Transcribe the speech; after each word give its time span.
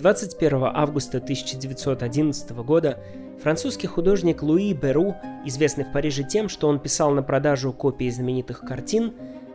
21 0.00 0.64
августа 0.64 1.18
1911 1.18 2.50
года 2.52 2.98
французский 3.42 3.86
художник 3.86 4.42
Луи 4.42 4.72
Беру, 4.72 5.14
известный 5.44 5.84
в 5.84 5.92
Париже 5.92 6.22
тем, 6.24 6.48
что 6.48 6.68
он 6.68 6.80
писал 6.80 7.10
на 7.10 7.22
продажу 7.22 7.72
копии 7.74 8.08
знаменитых 8.08 8.60
картин, 8.60 9.12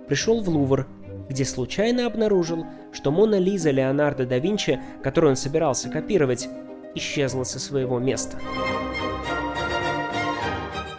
пришел 0.08 0.42
в 0.42 0.50
Лувр, 0.50 0.88
где 1.30 1.46
случайно 1.46 2.06
обнаружил, 2.06 2.64
что 2.92 3.10
Мона 3.10 3.40
Лиза 3.40 3.72
Леонардо 3.72 4.28
да 4.28 4.38
Винчи, 4.38 4.80
которую 5.02 5.32
он 5.32 5.36
собирался 5.36 5.90
копировать, 5.90 6.48
исчезла 6.94 7.44
со 7.44 7.60
своего 7.60 7.98
места. 7.98 8.38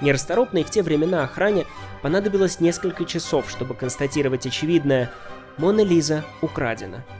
Нерасторопной 0.00 0.64
в 0.64 0.70
те 0.70 0.82
времена 0.82 1.22
охране 1.22 1.66
понадобилось 2.02 2.58
несколько 2.58 3.04
часов, 3.04 3.48
чтобы 3.48 3.74
констатировать 3.74 4.44
очевидное– 4.44 5.08
Мона 5.58 5.82
Лиза 5.82 6.24
украдена– 6.42 7.04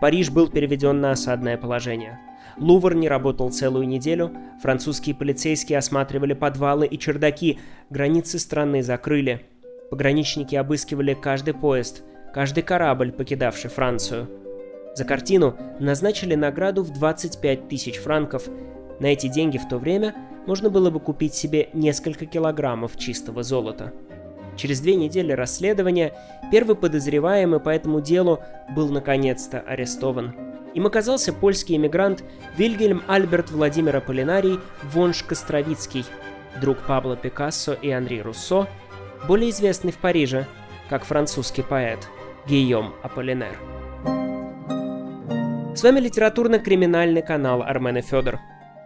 Париж 0.00 0.30
был 0.30 0.48
переведен 0.48 1.00
на 1.00 1.12
осадное 1.12 1.58
положение. 1.58 2.18
Лувр 2.56 2.94
не 2.94 3.08
работал 3.08 3.50
целую 3.50 3.86
неделю, 3.86 4.32
французские 4.60 5.14
полицейские 5.14 5.78
осматривали 5.78 6.32
подвалы 6.32 6.86
и 6.86 6.98
чердаки, 6.98 7.60
границы 7.90 8.38
страны 8.38 8.82
закрыли. 8.82 9.46
Пограничники 9.90 10.56
обыскивали 10.56 11.14
каждый 11.14 11.52
поезд, 11.54 12.02
каждый 12.32 12.62
корабль, 12.62 13.12
покидавший 13.12 13.70
Францию. 13.70 14.28
За 14.94 15.04
картину 15.04 15.56
назначили 15.78 16.34
награду 16.34 16.82
в 16.82 16.92
25 16.92 17.68
тысяч 17.68 17.98
франков. 17.98 18.48
На 19.00 19.06
эти 19.06 19.28
деньги 19.28 19.58
в 19.58 19.68
то 19.68 19.78
время 19.78 20.14
можно 20.46 20.70
было 20.70 20.90
бы 20.90 20.98
купить 20.98 21.34
себе 21.34 21.68
несколько 21.74 22.24
килограммов 22.24 22.96
чистого 22.96 23.42
золота. 23.42 23.92
Через 24.60 24.80
две 24.80 24.94
недели 24.94 25.32
расследования 25.32 26.12
первый 26.52 26.76
подозреваемый 26.76 27.60
по 27.60 27.70
этому 27.70 28.02
делу 28.02 28.40
был 28.76 28.90
наконец-то 28.90 29.60
арестован. 29.60 30.36
Им 30.74 30.86
оказался 30.86 31.32
польский 31.32 31.76
эмигрант 31.76 32.22
Вильгельм 32.58 33.02
Альберт 33.08 33.50
Владимир 33.50 33.96
Аполлинарий 33.96 34.60
Вонш 34.82 35.22
Костровицкий, 35.22 36.04
друг 36.60 36.76
Пабло 36.86 37.16
Пикассо 37.16 37.72
и 37.72 37.88
Анри 37.88 38.18
Руссо, 38.18 38.68
более 39.26 39.48
известный 39.48 39.92
в 39.92 39.96
Париже 39.96 40.46
как 40.90 41.06
французский 41.06 41.62
поэт 41.62 42.06
Гийом 42.46 42.92
Аполлинер. 43.02 43.56
С 45.74 45.82
вами 45.82 46.00
литературно-криминальный 46.00 47.22
канал 47.22 47.62
Армен 47.62 47.96
и 47.96 48.02
Федор. 48.02 48.38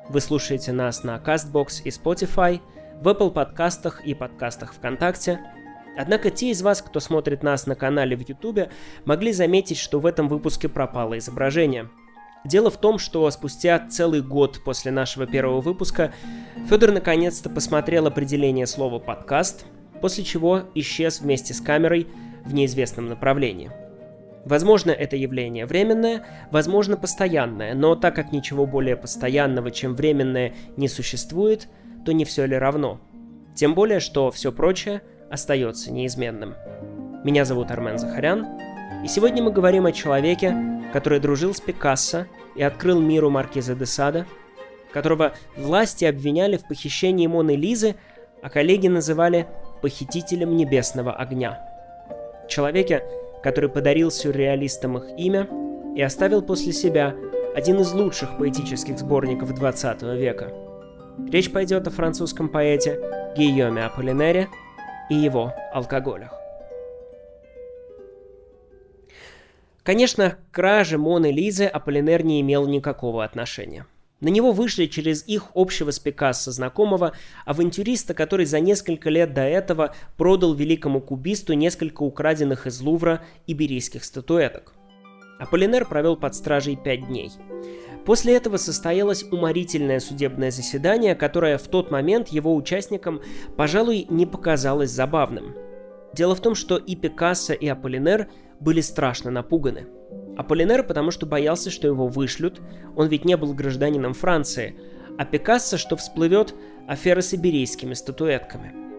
Вы 0.08 0.20
слушаете 0.20 0.70
нас 0.70 1.02
на 1.02 1.16
CastBox 1.16 1.82
и 1.82 1.88
Spotify, 1.88 2.60
в 3.00 3.08
Apple 3.08 3.32
подкастах 3.32 4.06
и 4.06 4.14
подкастах 4.14 4.72
ВКонтакте– 4.72 5.40
Однако 5.96 6.30
те 6.30 6.50
из 6.50 6.62
вас, 6.62 6.82
кто 6.82 7.00
смотрит 7.00 7.42
нас 7.42 7.66
на 7.66 7.74
канале 7.74 8.16
в 8.16 8.28
YouTube, 8.28 8.70
могли 9.04 9.32
заметить, 9.32 9.78
что 9.78 10.00
в 10.00 10.06
этом 10.06 10.28
выпуске 10.28 10.68
пропало 10.68 11.18
изображение. 11.18 11.88
Дело 12.44 12.70
в 12.70 12.76
том, 12.76 12.98
что 12.98 13.30
спустя 13.30 13.86
целый 13.88 14.20
год 14.20 14.62
после 14.64 14.90
нашего 14.90 15.26
первого 15.26 15.60
выпуска 15.60 16.12
Федор 16.68 16.92
наконец-то 16.92 17.48
посмотрел 17.48 18.06
определение 18.06 18.66
слова 18.66 18.98
«подкаст», 18.98 19.64
после 20.02 20.24
чего 20.24 20.64
исчез 20.74 21.20
вместе 21.20 21.54
с 21.54 21.60
камерой 21.60 22.08
в 22.44 22.52
неизвестном 22.52 23.08
направлении. 23.08 23.70
Возможно, 24.44 24.90
это 24.90 25.16
явление 25.16 25.64
временное, 25.64 26.26
возможно, 26.50 26.98
постоянное, 26.98 27.72
но 27.74 27.94
так 27.94 28.14
как 28.14 28.30
ничего 28.30 28.66
более 28.66 28.96
постоянного, 28.96 29.70
чем 29.70 29.94
временное, 29.94 30.52
не 30.76 30.88
существует, 30.88 31.68
то 32.04 32.12
не 32.12 32.26
все 32.26 32.44
ли 32.44 32.58
равно? 32.58 33.00
Тем 33.54 33.74
более, 33.74 34.00
что 34.00 34.30
все 34.30 34.52
прочее– 34.52 35.00
остается 35.30 35.92
неизменным. 35.92 36.54
Меня 37.24 37.44
зовут 37.44 37.70
Армен 37.70 37.98
Захарян, 37.98 38.46
и 39.04 39.08
сегодня 39.08 39.42
мы 39.42 39.50
говорим 39.50 39.86
о 39.86 39.92
человеке, 39.92 40.54
который 40.92 41.20
дружил 41.20 41.54
с 41.54 41.60
Пикассо 41.60 42.26
и 42.54 42.62
открыл 42.62 43.00
миру 43.00 43.30
Маркиза 43.30 43.74
де 43.74 43.86
Сада, 43.86 44.26
которого 44.92 45.32
власти 45.56 46.04
обвиняли 46.04 46.56
в 46.56 46.66
похищении 46.68 47.26
Моны 47.26 47.56
Лизы, 47.56 47.96
а 48.42 48.50
коллеги 48.50 48.88
называли 48.88 49.46
похитителем 49.82 50.56
небесного 50.56 51.12
огня. 51.12 51.60
Человеке, 52.48 53.02
который 53.42 53.70
подарил 53.70 54.10
сюрреалистам 54.10 54.98
их 54.98 55.18
имя 55.18 55.48
и 55.96 56.02
оставил 56.02 56.42
после 56.42 56.72
себя 56.72 57.14
один 57.54 57.80
из 57.80 57.92
лучших 57.92 58.38
поэтических 58.38 58.98
сборников 58.98 59.54
20 59.54 60.02
века. 60.02 60.52
Речь 61.30 61.50
пойдет 61.50 61.86
о 61.86 61.90
французском 61.90 62.48
поэте 62.48 63.00
Гийоме 63.36 63.84
Аполлинере– 63.84 64.48
и 65.10 65.14
его 65.14 65.54
алкоголях. 65.72 66.32
Конечно, 69.82 70.30
к 70.30 70.54
краже 70.54 70.96
Моны 70.96 71.30
Лизы 71.30 71.66
Аполлинер 71.66 72.24
не 72.24 72.40
имел 72.40 72.66
никакого 72.66 73.22
отношения. 73.22 73.86
На 74.20 74.28
него 74.28 74.52
вышли 74.52 74.86
через 74.86 75.26
их 75.28 75.50
общего 75.54 75.90
с 75.90 75.98
Пикассо 75.98 76.50
знакомого 76.50 77.12
авантюриста, 77.44 78.14
который 78.14 78.46
за 78.46 78.60
несколько 78.60 79.10
лет 79.10 79.34
до 79.34 79.42
этого 79.42 79.94
продал 80.16 80.54
великому 80.54 81.02
кубисту 81.02 81.52
несколько 81.52 82.02
украденных 82.02 82.66
из 82.66 82.80
Лувра 82.80 83.22
иберийских 83.46 84.02
статуэток. 84.02 84.72
Аполлинер 85.38 85.84
провел 85.84 86.16
под 86.16 86.34
стражей 86.34 86.76
пять 86.76 87.06
дней. 87.06 87.30
После 88.04 88.36
этого 88.36 88.58
состоялось 88.58 89.22
уморительное 89.22 89.98
судебное 89.98 90.50
заседание, 90.50 91.14
которое 91.14 91.56
в 91.56 91.68
тот 91.68 91.90
момент 91.90 92.28
его 92.28 92.54
участникам, 92.54 93.22
пожалуй, 93.56 94.06
не 94.10 94.26
показалось 94.26 94.90
забавным. 94.90 95.54
Дело 96.12 96.34
в 96.34 96.40
том, 96.40 96.54
что 96.54 96.76
и 96.76 96.94
Пикассо, 96.96 97.54
и 97.54 97.66
Аполлинер 97.66 98.28
были 98.60 98.80
страшно 98.80 99.30
напуганы. 99.30 99.86
Аполлинер, 100.36 100.82
потому 100.84 101.10
что 101.10 101.26
боялся, 101.26 101.70
что 101.70 101.86
его 101.86 102.06
вышлют, 102.06 102.60
он 102.94 103.08
ведь 103.08 103.24
не 103.24 103.36
был 103.36 103.54
гражданином 103.54 104.14
Франции, 104.14 104.76
а 105.16 105.24
Пикассо, 105.24 105.78
что 105.78 105.96
всплывет 105.96 106.54
афера 106.86 107.20
с 107.20 107.32
иберийскими 107.32 107.94
статуэтками– 107.94 108.74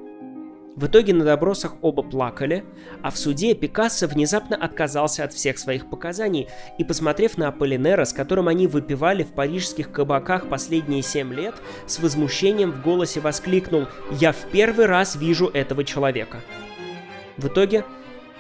в 0.76 0.88
итоге 0.88 1.14
на 1.14 1.24
добросах 1.24 1.76
оба 1.82 2.04
плакали, 2.04 2.66
а 3.02 3.10
в 3.10 3.18
суде 3.18 3.56
Пикассо 3.56 4.08
внезапно 4.08 4.58
отказался 4.58 5.24
от 5.24 5.32
всех 5.32 5.58
своих 5.58 5.90
показаний 5.90 6.50
и, 6.78 6.84
посмотрев 6.84 7.38
на 7.38 7.48
Аполлинера, 7.48 8.04
с 8.04 8.12
которым 8.12 8.50
они 8.50 8.68
выпивали 8.68 9.24
в 9.24 9.32
парижских 9.32 9.92
кабаках 9.92 10.50
последние 10.50 11.02
семь 11.02 11.34
лет, 11.34 11.56
с 11.86 12.00
возмущением 12.00 12.74
в 12.74 12.82
голосе 12.82 13.22
воскликнул 13.22 13.88
«Я 14.12 14.34
в 14.34 14.50
первый 14.52 14.86
раз 14.86 15.16
вижу 15.16 15.48
этого 15.48 15.86
человека». 15.86 16.42
В 17.38 17.48
итоге 17.48 17.86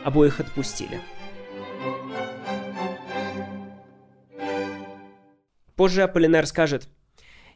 обоих 0.03 0.41
отпустили. 0.41 0.99
Позже 5.77 6.03
Аполлинер 6.03 6.45
скажет 6.47 6.89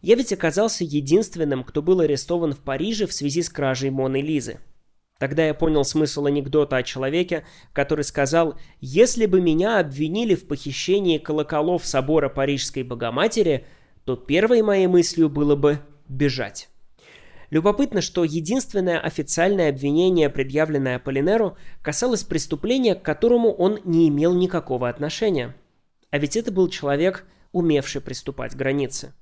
«Я 0.01 0.15
ведь 0.15 0.31
оказался 0.31 0.85
единственным, 0.85 1.65
кто 1.65 1.81
был 1.81 1.99
арестован 1.99 2.53
в 2.53 2.59
Париже 2.59 3.07
в 3.07 3.13
связи 3.13 3.41
с 3.41 3.49
кражей 3.49 3.89
Моны 3.89 4.21
Лизы. 4.21 4.59
Тогда 5.19 5.45
я 5.45 5.53
понял 5.53 5.83
смысл 5.83 6.25
анекдота 6.27 6.77
о 6.77 6.83
человеке, 6.83 7.43
который 7.73 8.05
сказал, 8.05 8.57
если 8.79 9.25
бы 9.25 9.41
меня 9.41 9.79
обвинили 9.79 10.33
в 10.33 10.47
похищении 10.47 11.17
колоколов 11.17 11.85
собора 11.85 12.29
Парижской 12.29 12.83
Богоматери, 12.83 13.65
то 14.05 14.15
первой 14.15 14.61
моей 14.61 14.87
мыслью 14.87 15.29
было 15.29 15.57
бы 15.57 15.81
бежать. 16.07 16.69
Любопытно, 17.49 17.99
что 17.99 18.23
единственное 18.23 18.99
официальное 18.99 19.69
обвинение, 19.69 20.29
предъявленное 20.29 20.95
Аполлинеру, 20.95 21.57
касалось 21.81 22.23
преступления, 22.23 22.95
к 22.95 23.01
которому 23.01 23.51
он 23.51 23.79
не 23.83 24.07
имел 24.07 24.33
никакого 24.33 24.87
отношения. 24.87 25.53
А 26.11 26.17
ведь 26.17 26.37
это 26.37 26.51
был 26.51 26.69
человек, 26.69 27.25
умевший 27.51 28.01
приступать 28.01 28.53
к 28.53 28.57
границе. 28.57 29.13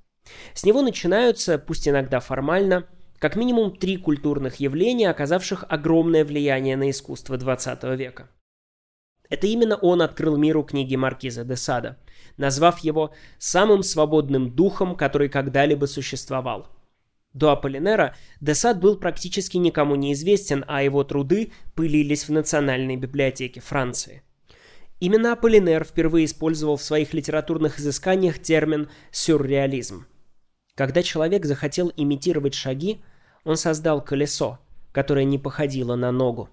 С 0.54 0.64
него 0.64 0.82
начинаются, 0.82 1.58
пусть 1.58 1.88
иногда 1.88 2.20
формально, 2.20 2.86
как 3.18 3.36
минимум 3.36 3.76
три 3.76 3.96
культурных 3.96 4.56
явления, 4.56 5.10
оказавших 5.10 5.64
огромное 5.68 6.24
влияние 6.24 6.76
на 6.76 6.90
искусство 6.90 7.36
20 7.36 7.82
века. 7.96 8.28
Это 9.28 9.46
именно 9.46 9.76
он 9.76 10.00
открыл 10.00 10.36
миру 10.36 10.62
книги 10.62 10.96
Маркиза 10.96 11.44
де 11.44 11.56
Сада, 11.56 11.98
назвав 12.36 12.78
его 12.80 13.12
самым 13.38 13.82
свободным 13.82 14.50
духом, 14.50 14.96
который 14.96 15.28
когда-либо 15.28 15.86
существовал. 15.86 16.68
До 17.34 17.52
Аполлинера 17.52 18.16
де 18.40 18.54
Сад 18.54 18.80
был 18.80 18.96
практически 18.96 19.58
никому 19.58 19.96
не 19.96 20.14
известен, 20.14 20.64
а 20.66 20.82
его 20.82 21.04
труды 21.04 21.52
пылились 21.74 22.26
в 22.26 22.32
Национальной 22.32 22.96
библиотеке 22.96 23.60
Франции. 23.60 24.22
Именно 24.98 25.32
Аполлинер 25.32 25.84
впервые 25.84 26.24
использовал 26.24 26.76
в 26.76 26.82
своих 26.82 27.12
литературных 27.12 27.78
изысканиях 27.78 28.38
термин 28.38 28.88
«сюрреализм». 29.12 30.06
Когда 30.78 31.02
человек 31.02 31.44
захотел 31.44 31.92
имитировать 31.96 32.54
шаги, 32.54 33.00
он 33.42 33.56
создал 33.56 34.00
колесо, 34.00 34.60
которое 34.92 35.24
не 35.24 35.36
походило 35.36 35.96
на 35.96 36.12
ногу. 36.12 36.50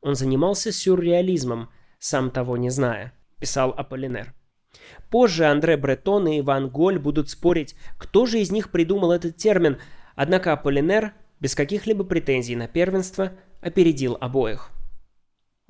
Он 0.00 0.16
занимался 0.16 0.72
сюрреализмом, 0.72 1.70
сам 2.00 2.32
того 2.32 2.56
не 2.56 2.68
зная, 2.70 3.12
писал 3.38 3.70
Аполлинер. 3.70 4.34
Позже 5.08 5.44
Андре 5.44 5.76
Бретон 5.76 6.26
и 6.26 6.40
Иван 6.40 6.68
Голь 6.68 6.98
будут 6.98 7.30
спорить, 7.30 7.76
кто 7.96 8.26
же 8.26 8.40
из 8.40 8.50
них 8.50 8.72
придумал 8.72 9.12
этот 9.12 9.36
термин, 9.36 9.78
однако 10.16 10.52
Аполлинер, 10.52 11.12
без 11.38 11.54
каких-либо 11.54 12.02
претензий 12.02 12.56
на 12.56 12.66
первенство, 12.66 13.34
опередил 13.60 14.18
обоих. 14.20 14.72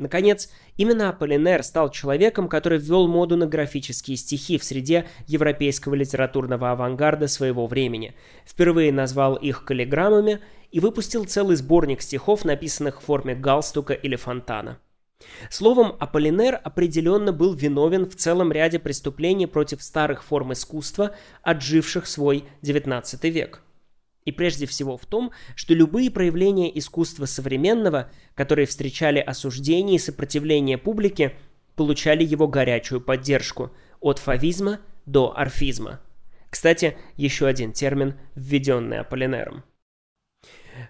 Наконец, 0.00 0.48
именно 0.78 1.10
Аполлинер 1.10 1.62
стал 1.62 1.90
человеком, 1.90 2.48
который 2.48 2.78
ввел 2.78 3.06
моду 3.06 3.36
на 3.36 3.46
графические 3.46 4.16
стихи 4.16 4.56
в 4.56 4.64
среде 4.64 5.06
европейского 5.26 5.94
литературного 5.94 6.70
авангарда 6.70 7.28
своего 7.28 7.66
времени. 7.66 8.14
Впервые 8.46 8.92
назвал 8.92 9.34
их 9.36 9.62
каллиграммами 9.66 10.40
и 10.70 10.80
выпустил 10.80 11.26
целый 11.26 11.56
сборник 11.56 12.00
стихов, 12.00 12.46
написанных 12.46 13.02
в 13.02 13.04
форме 13.04 13.34
галстука 13.34 13.92
или 13.92 14.16
фонтана. 14.16 14.78
Словом, 15.50 15.94
Аполлинер 15.98 16.58
определенно 16.64 17.34
был 17.34 17.52
виновен 17.52 18.08
в 18.08 18.16
целом 18.16 18.52
ряде 18.52 18.78
преступлений 18.78 19.46
против 19.46 19.82
старых 19.82 20.24
форм 20.24 20.54
искусства, 20.54 21.14
отживших 21.42 22.06
свой 22.06 22.44
XIX 22.62 23.28
век– 23.28 23.60
и 24.24 24.32
прежде 24.32 24.66
всего 24.66 24.96
в 24.96 25.06
том, 25.06 25.32
что 25.54 25.74
любые 25.74 26.10
проявления 26.10 26.76
искусства 26.78 27.26
современного, 27.26 28.10
которые 28.34 28.66
встречали 28.66 29.18
осуждение 29.18 29.96
и 29.96 30.00
сопротивление 30.00 30.78
публики, 30.78 31.34
получали 31.76 32.24
его 32.24 32.46
горячую 32.46 33.00
поддержку 33.00 33.72
от 34.00 34.18
фавизма 34.18 34.80
до 35.06 35.36
орфизма. 35.36 36.00
Кстати, 36.50 36.96
еще 37.16 37.46
один 37.46 37.72
термин, 37.72 38.14
введенный 38.34 38.98
Аполлинером. 39.00 39.64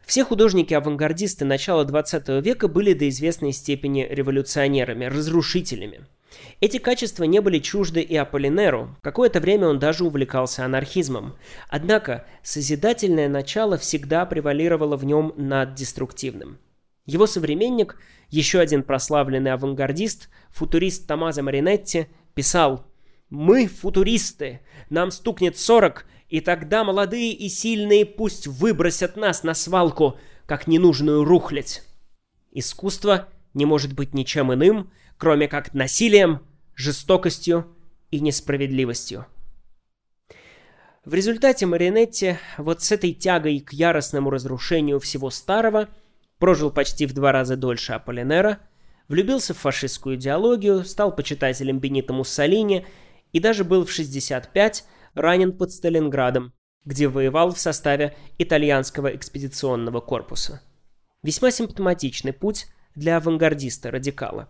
Все 0.05 0.25
художники-авангардисты 0.25 1.45
начала 1.45 1.85
XX 1.85 2.41
века 2.43 2.69
были 2.69 2.93
до 2.93 3.09
известной 3.09 3.53
степени 3.53 4.07
революционерами, 4.09 5.07
разрушителями– 5.07 6.07
эти 6.61 6.79
качества 6.79 7.25
не 7.25 7.41
были 7.41 7.59
чужды 7.59 8.01
и 8.01 8.17
Аполлинеру, 8.17 8.97
какое-то 9.03 9.41
время 9.41 9.69
он 9.69 9.79
даже 9.79 10.05
увлекался 10.05 10.65
анархизмом. 10.65 11.37
Однако 11.69 12.27
созидательное 12.43 13.29
начало 13.29 13.79
всегда 13.79 14.27
превалировало 14.27 14.97
в 14.97 15.05
нем 15.05 15.33
над 15.37 15.75
деструктивным. 15.75 16.59
Его 17.07 17.27
современник, 17.27 17.99
еще 18.29 18.61
один 18.61 18.83
прославленный 18.83 19.53
авангардист, 19.53 20.29
футурист 20.51 21.07
Томазо 21.07 21.43
Маринетти, 21.43 22.07
писал 22.35 22.87
«Мы 23.31 23.67
футуристы, 23.67 24.61
нам 24.91 25.11
стукнет 25.11 25.57
сорок, 25.57 26.07
и 26.29 26.41
тогда 26.41 26.85
молодые 26.85 27.33
и 27.33 27.49
сильные 27.49 28.07
пусть 28.07 28.47
выбросят 28.47 29.17
нас 29.17 29.43
на 29.43 29.55
свалку, 29.55 30.19
как 30.47 30.67
ненужную 30.67 31.25
рухлядь». 31.25 31.83
Искусство 32.53 33.29
не 33.55 33.67
может 33.67 33.95
быть 33.95 34.15
ничем 34.15 34.53
иным, 34.53 34.91
кроме 35.21 35.49
как 35.49 35.75
насилием, 35.75 36.41
жестокостью 36.75 37.67
и 38.11 38.21
несправедливостью. 38.21 39.27
В 41.05 41.13
результате 41.13 41.67
Маринетти 41.67 42.39
вот 42.57 42.83
с 42.83 42.91
этой 42.91 43.13
тягой 43.13 43.61
к 43.61 43.75
яростному 43.75 44.31
разрушению 44.31 44.99
всего 44.99 45.29
старого 45.29 45.91
прожил 46.39 46.71
почти 46.71 47.05
в 47.05 47.13
два 47.13 47.33
раза 47.33 47.57
дольше 47.57 47.93
Аполлинера, 47.93 48.61
влюбился 49.09 49.53
в 49.53 49.59
фашистскую 49.59 50.17
идеологию, 50.17 50.85
стал 50.87 51.15
почитателем 51.15 51.81
Бенита 51.81 52.15
Муссолини 52.15 52.87
и 53.33 53.41
даже 53.41 53.63
был 53.63 53.85
в 53.85 53.93
65 53.93 54.85
ранен 55.13 55.53
под 55.53 55.71
Сталинградом, 55.71 56.55
где 56.87 57.09
воевал 57.09 57.53
в 57.53 57.61
составе 57.61 58.17
итальянского 58.39 59.15
экспедиционного 59.15 60.01
корпуса. 60.01 60.63
Весьма 61.23 61.51
симптоматичный 61.51 62.33
путь 62.33 62.69
для 62.95 63.19
авангардиста-радикала. 63.19 64.49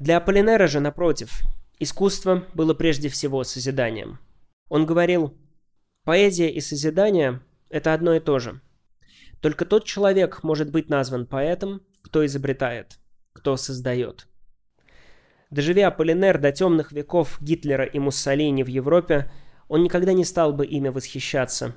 Для 0.00 0.16
Аполлинера 0.16 0.66
же, 0.66 0.80
напротив, 0.80 1.42
искусство 1.78 2.46
было 2.54 2.72
прежде 2.72 3.10
всего 3.10 3.44
созиданием. 3.44 4.18
Он 4.70 4.86
говорил, 4.86 5.36
поэзия 6.04 6.48
и 6.48 6.58
созидание– 6.62 7.42
это 7.68 7.92
одно 7.92 8.14
и 8.14 8.20
то 8.20 8.38
же. 8.38 8.62
Только 9.42 9.66
тот 9.66 9.84
человек 9.84 10.42
может 10.42 10.70
быть 10.70 10.88
назван 10.88 11.26
поэтом, 11.26 11.82
кто 12.00 12.24
изобретает, 12.24 12.98
кто 13.34 13.58
создает. 13.58 14.26
Доживя 15.50 15.88
Аполлинер 15.88 16.38
до 16.38 16.50
темных 16.50 16.92
веков 16.92 17.36
Гитлера 17.42 17.84
и 17.84 17.98
Муссолини 17.98 18.62
в 18.62 18.68
Европе, 18.68 19.30
он 19.68 19.82
никогда 19.82 20.14
не 20.14 20.24
стал 20.24 20.54
бы 20.54 20.64
ими 20.64 20.88
восхищаться. 20.88 21.76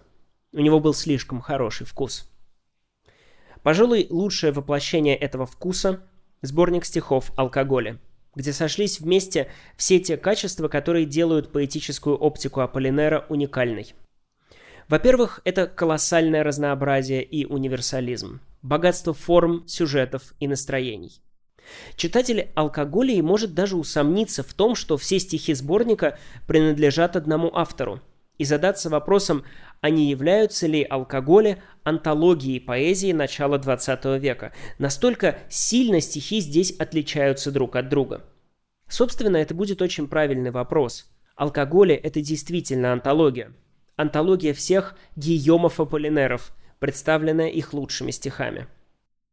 У 0.53 0.61
него 0.61 0.79
был 0.79 0.93
слишком 0.93 1.41
хороший 1.41 1.85
вкус. 1.85 2.31
Пожалуй, 3.63 4.07
лучшее 4.09 4.53
воплощение 4.53 5.17
этого 5.17 5.45
вкуса– 5.45 6.07
сборник 6.41 6.85
стихов 6.85 7.33
«Алкоголя», 7.35 7.99
где 8.35 8.53
сошлись 8.53 8.99
вместе 8.99 9.49
все 9.77 9.99
те 9.99 10.17
качества, 10.17 10.67
которые 10.67 11.05
делают 11.05 11.51
поэтическую 11.51 12.17
оптику 12.17 12.61
Аполлинера 12.61 13.25
уникальной. 13.29 13.93
Во-первых, 14.87 15.41
это 15.45 15.67
колоссальное 15.67 16.43
разнообразие 16.43 17.23
и 17.23 17.45
универсализм, 17.45 18.41
богатство 18.61 19.13
форм, 19.13 19.63
сюжетов 19.67 20.33
и 20.39 20.47
настроений. 20.47 21.21
Читатель 21.95 22.49
алкоголей 22.55 23.21
может 23.21 23.53
даже 23.53 23.77
усомниться 23.77 24.43
в 24.43 24.53
том, 24.53 24.75
что 24.75 24.97
все 24.97 25.19
стихи 25.19 25.53
сборника 25.53 26.17
принадлежат 26.47 27.15
одному 27.15 27.55
автору, 27.55 28.01
и 28.37 28.45
задаться 28.45 28.89
вопросом, 28.89 29.43
а 29.83 29.89
не 29.89 30.09
являются 30.09 30.65
ли 30.65 30.81
алкоголи 30.81 31.61
антологией 31.83 32.61
поэзии 32.61 33.11
начала 33.11 33.57
XX 33.57 34.17
века. 34.17 34.53
Настолько 34.79 35.39
сильно 35.49 35.99
стихи 35.99 36.39
здесь 36.39 36.71
отличаются 36.71 37.51
друг 37.51 37.75
от 37.75 37.89
друга. 37.89 38.23
Собственно, 38.87 39.35
это 39.35 39.53
будет 39.53 39.81
очень 39.81 40.07
правильный 40.07 40.51
вопрос. 40.51 41.11
Алкоголи– 41.35 41.93
это 42.03 42.21
действительно 42.21 42.93
антология. 42.93 43.51
Антология 43.97 44.53
всех 44.53 44.95
гийомов-аполлинеров, 45.17 46.53
представленная 46.79 47.49
их 47.49 47.73
лучшими 47.73 48.11
стихами. 48.11 48.67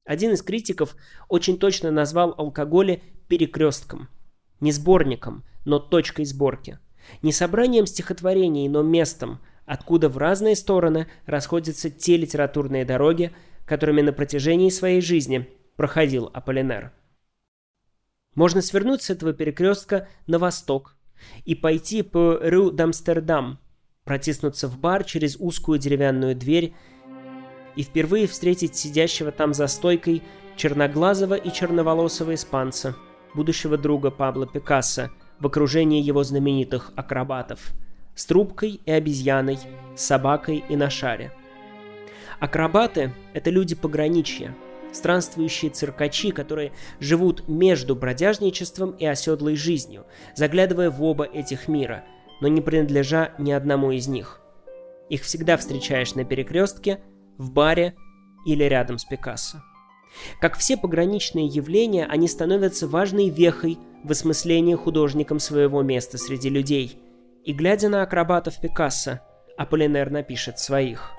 Один 0.04 0.32
из 0.32 0.42
критиков 0.42 0.96
очень 1.28 1.60
точно 1.60 1.92
назвал 1.92 2.34
алкоголи 2.36 3.04
перекрестком. 3.28 4.08
Не 4.58 4.72
сборником, 4.72 5.44
но 5.64 5.78
точкой 5.78 6.24
сборки– 6.24 6.80
не 7.22 7.32
собранием 7.32 7.86
стихотворений, 7.86 8.68
но 8.68 8.82
местом, 8.82 9.40
откуда 9.70 10.08
в 10.08 10.18
разные 10.18 10.56
стороны 10.56 11.06
расходятся 11.26 11.90
те 11.90 12.16
литературные 12.16 12.84
дороги, 12.84 13.32
которыми 13.64 14.00
на 14.00 14.12
протяжении 14.12 14.68
своей 14.68 15.00
жизни 15.00 15.48
проходил 15.76 16.28
Аполлинер. 16.34 16.92
Можно 18.34 18.62
свернуть 18.62 19.02
с 19.02 19.10
этого 19.10 19.32
перекрестка 19.32 20.08
на 20.26 20.40
восток 20.40 20.96
и 21.44 21.54
пойти 21.54 22.02
по 22.02 22.40
Рю 22.42 22.72
d'Амстердам, 22.72 23.58
протиснуться 24.02 24.66
в 24.66 24.76
бар 24.76 25.04
через 25.04 25.36
узкую 25.38 25.78
деревянную 25.78 26.34
дверь 26.34 26.74
и 27.76 27.84
впервые 27.84 28.26
встретить 28.26 28.74
сидящего 28.74 29.30
там 29.30 29.54
за 29.54 29.68
стойкой 29.68 30.24
черноглазого 30.56 31.34
и 31.34 31.52
черноволосого 31.52 32.34
испанца, 32.34 32.96
будущего 33.36 33.78
друга 33.78 34.10
Пабло 34.10 34.48
Пикассо, 34.48 35.10
в 35.38 35.46
окружении 35.46 36.02
его 36.02 36.24
знаменитых 36.24 36.90
акробатов 36.96 37.72
с 38.20 38.26
трубкой 38.26 38.82
и 38.84 38.90
обезьяной, 38.90 39.58
с 39.96 40.02
собакой 40.02 40.62
и 40.68 40.76
на 40.76 40.90
шаре. 40.90 41.32
Акробаты– 42.38 43.14
это 43.32 43.48
люди 43.48 43.74
пограничья, 43.74 44.54
странствующие 44.92 45.70
циркачи, 45.70 46.30
которые 46.30 46.72
живут 46.98 47.48
между 47.48 47.96
бродяжничеством 47.96 48.90
и 48.90 49.06
оседлой 49.06 49.56
жизнью, 49.56 50.04
заглядывая 50.36 50.90
в 50.90 51.02
оба 51.02 51.24
этих 51.24 51.66
мира, 51.66 52.04
но 52.42 52.48
не 52.48 52.60
принадлежа 52.60 53.32
ни 53.38 53.52
одному 53.52 53.90
из 53.90 54.06
них. 54.06 54.42
Их 55.08 55.22
всегда 55.22 55.56
встречаешь 55.56 56.14
на 56.14 56.26
перекрестке, 56.26 57.00
в 57.38 57.50
баре 57.52 57.94
или 58.44 58.64
рядом 58.64 58.98
с 58.98 59.06
Пикассо. 59.06 59.62
Как 60.42 60.58
все 60.58 60.76
пограничные 60.76 61.46
явления, 61.46 62.04
они 62.04 62.28
становятся 62.28 62.86
важной 62.86 63.30
вехой 63.30 63.78
в 64.04 64.10
осмыслении 64.10 64.74
художником 64.74 65.38
своего 65.38 65.80
места 65.80 66.18
среди 66.18 66.50
людей. 66.50 67.00
И 67.44 67.52
глядя 67.52 67.88
на 67.88 68.02
акробатов 68.02 68.60
Пикассо, 68.60 69.20
Аполлинер 69.56 70.10
напишет 70.10 70.58
своих. 70.58 71.10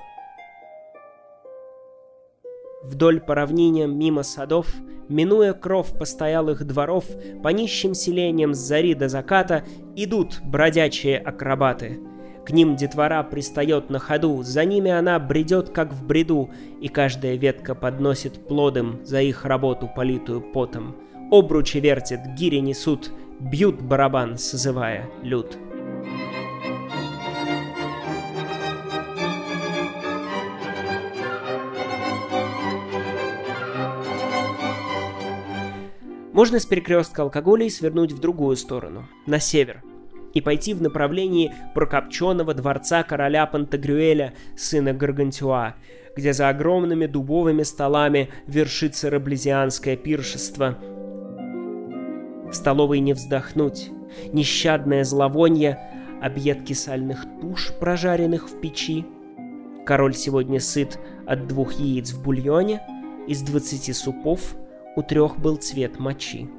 Вдоль 2.83 3.19
по 3.19 3.35
равниням, 3.35 3.97
мимо 3.97 4.23
садов, 4.23 4.67
минуя 5.07 5.53
кров 5.53 5.97
постоялых 5.97 6.65
дворов, 6.65 7.05
по 7.43 7.49
нищим 7.49 7.93
селениям 7.93 8.53
с 8.53 8.57
зари 8.57 8.95
до 8.95 9.07
заката 9.09 9.63
идут 9.95 10.39
бродячие 10.41 11.19
акробаты— 11.19 11.99
к 12.45 12.51
ним 12.51 12.75
детвора 12.75 13.21
пристает 13.23 13.89
на 13.89 13.99
ходу, 13.99 14.41
за 14.41 14.65
ними 14.65 14.89
она 14.89 15.19
бредет, 15.19 15.69
как 15.69 15.93
в 15.93 16.05
бреду, 16.05 16.49
и 16.81 16.87
каждая 16.87 17.35
ветка 17.35 17.75
подносит 17.75 18.47
плодом 18.47 18.99
за 19.03 19.21
их 19.21 19.45
работу, 19.45 19.89
политую 19.95 20.41
потом. 20.41 20.95
Обручи 21.31 21.77
вертят, 21.77 22.25
гири 22.35 22.57
несут, 22.57 23.11
бьют 23.39 23.81
барабан, 23.81 24.37
созывая 24.37 25.07
люд. 25.21 25.57
Можно 36.33 36.59
с 36.59 36.65
перекрестка 36.65 37.21
алкоголей 37.21 37.69
свернуть 37.69 38.13
в 38.13 38.19
другую 38.19 38.55
сторону, 38.55 39.07
на 39.27 39.39
север, 39.39 39.83
и 40.33 40.41
пойти 40.41 40.73
в 40.73 40.81
направлении 40.81 41.53
прокопченного 41.75 42.53
дворца 42.53 43.03
короля 43.03 43.45
Пантагрюэля, 43.45 44.33
сына 44.57 44.91
Гаргантюа, 44.93 45.75
где 46.15 46.33
за 46.33 46.49
огромными 46.49 47.05
дубовыми 47.05 47.63
столами 47.63 48.29
вершится 48.47 49.09
раблезианское 49.09 49.95
пиршество, 49.95 50.77
В 52.49 52.53
столовой 52.53 53.01
не 53.01 53.13
вздохнуть. 53.13 53.91
Нещадное 54.31 55.03
зловонье, 55.03 55.79
объедки 56.21 56.73
сальных 56.73 57.25
туш, 57.41 57.73
прожаренных 57.79 58.49
в 58.49 58.59
печи. 58.59 59.05
Король 59.85 60.13
сегодня 60.13 60.59
сыт 60.59 60.99
от 61.25 61.47
двух 61.47 61.73
яиц 61.73 62.11
в 62.11 62.23
бульоне, 62.23 62.81
из 63.27 63.41
двадцати 63.41 63.93
супов 63.93 64.55
у 64.95 65.01
трех 65.01 65.39
был 65.39 65.57
цвет 65.57 65.99
мочи. 65.99 66.49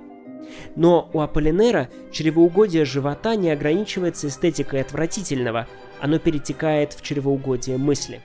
Но 0.76 1.11
у 1.12 1.21
Аполлинера 1.21 1.88
чревоугодие 2.11 2.85
живота 2.85 3.37
не 3.37 3.50
ограничивается 3.50 4.28
эстетикой 4.28 4.82
отвратительного, 4.82 5.66
оно 6.00 6.18
перетекает 6.18 6.92
в 6.92 7.02
чревоугодие 7.02 7.78
мысли. 7.78 8.21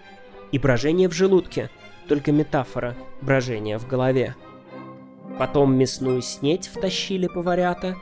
И 0.52 0.60
брожение 0.60 1.10
в 1.10 1.14
желудке– 1.14 1.70
только 2.08 2.32
метафора 2.32 2.96
брожения 3.22 3.78
в 3.78 3.88
голове. 3.88 4.36
Потом 5.38 5.76
мясную 5.76 6.22
снеть 6.22 6.68
втащили 6.68 7.28
поварята, 7.28 7.96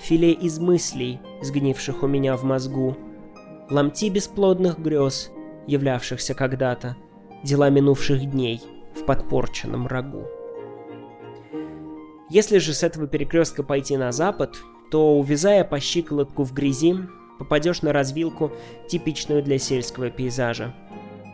филе 0.00 0.32
из 0.32 0.58
мыслей, 0.58 1.20
сгнивших 1.42 2.02
у 2.02 2.06
меня 2.06 2.36
в 2.36 2.44
мозгу, 2.44 2.96
ломти 3.70 4.10
бесплодных 4.10 4.78
грез, 4.78 5.30
являвшихся 5.66 6.34
когда-то, 6.34 6.96
дела 7.44 7.70
минувших 7.70 8.24
дней 8.30 8.60
в 8.94 9.04
подпорченном 9.04 9.86
рагу. 9.86 10.26
Если 12.28 12.58
же 12.58 12.74
с 12.74 12.82
этого 12.82 13.06
перекрестка 13.06 13.62
пойти 13.62 13.96
на 13.96 14.12
запад, 14.12 14.56
то, 14.90 15.18
увязая 15.18 15.64
по 15.64 15.80
щиколотку 15.80 16.44
в 16.44 16.52
грязи, 16.52 16.96
попадешь 17.38 17.82
на 17.82 17.92
развилку, 17.92 18.52
типичную 18.88 19.42
для 19.42 19.58
сельского 19.58 20.10
пейзажа. 20.10 20.74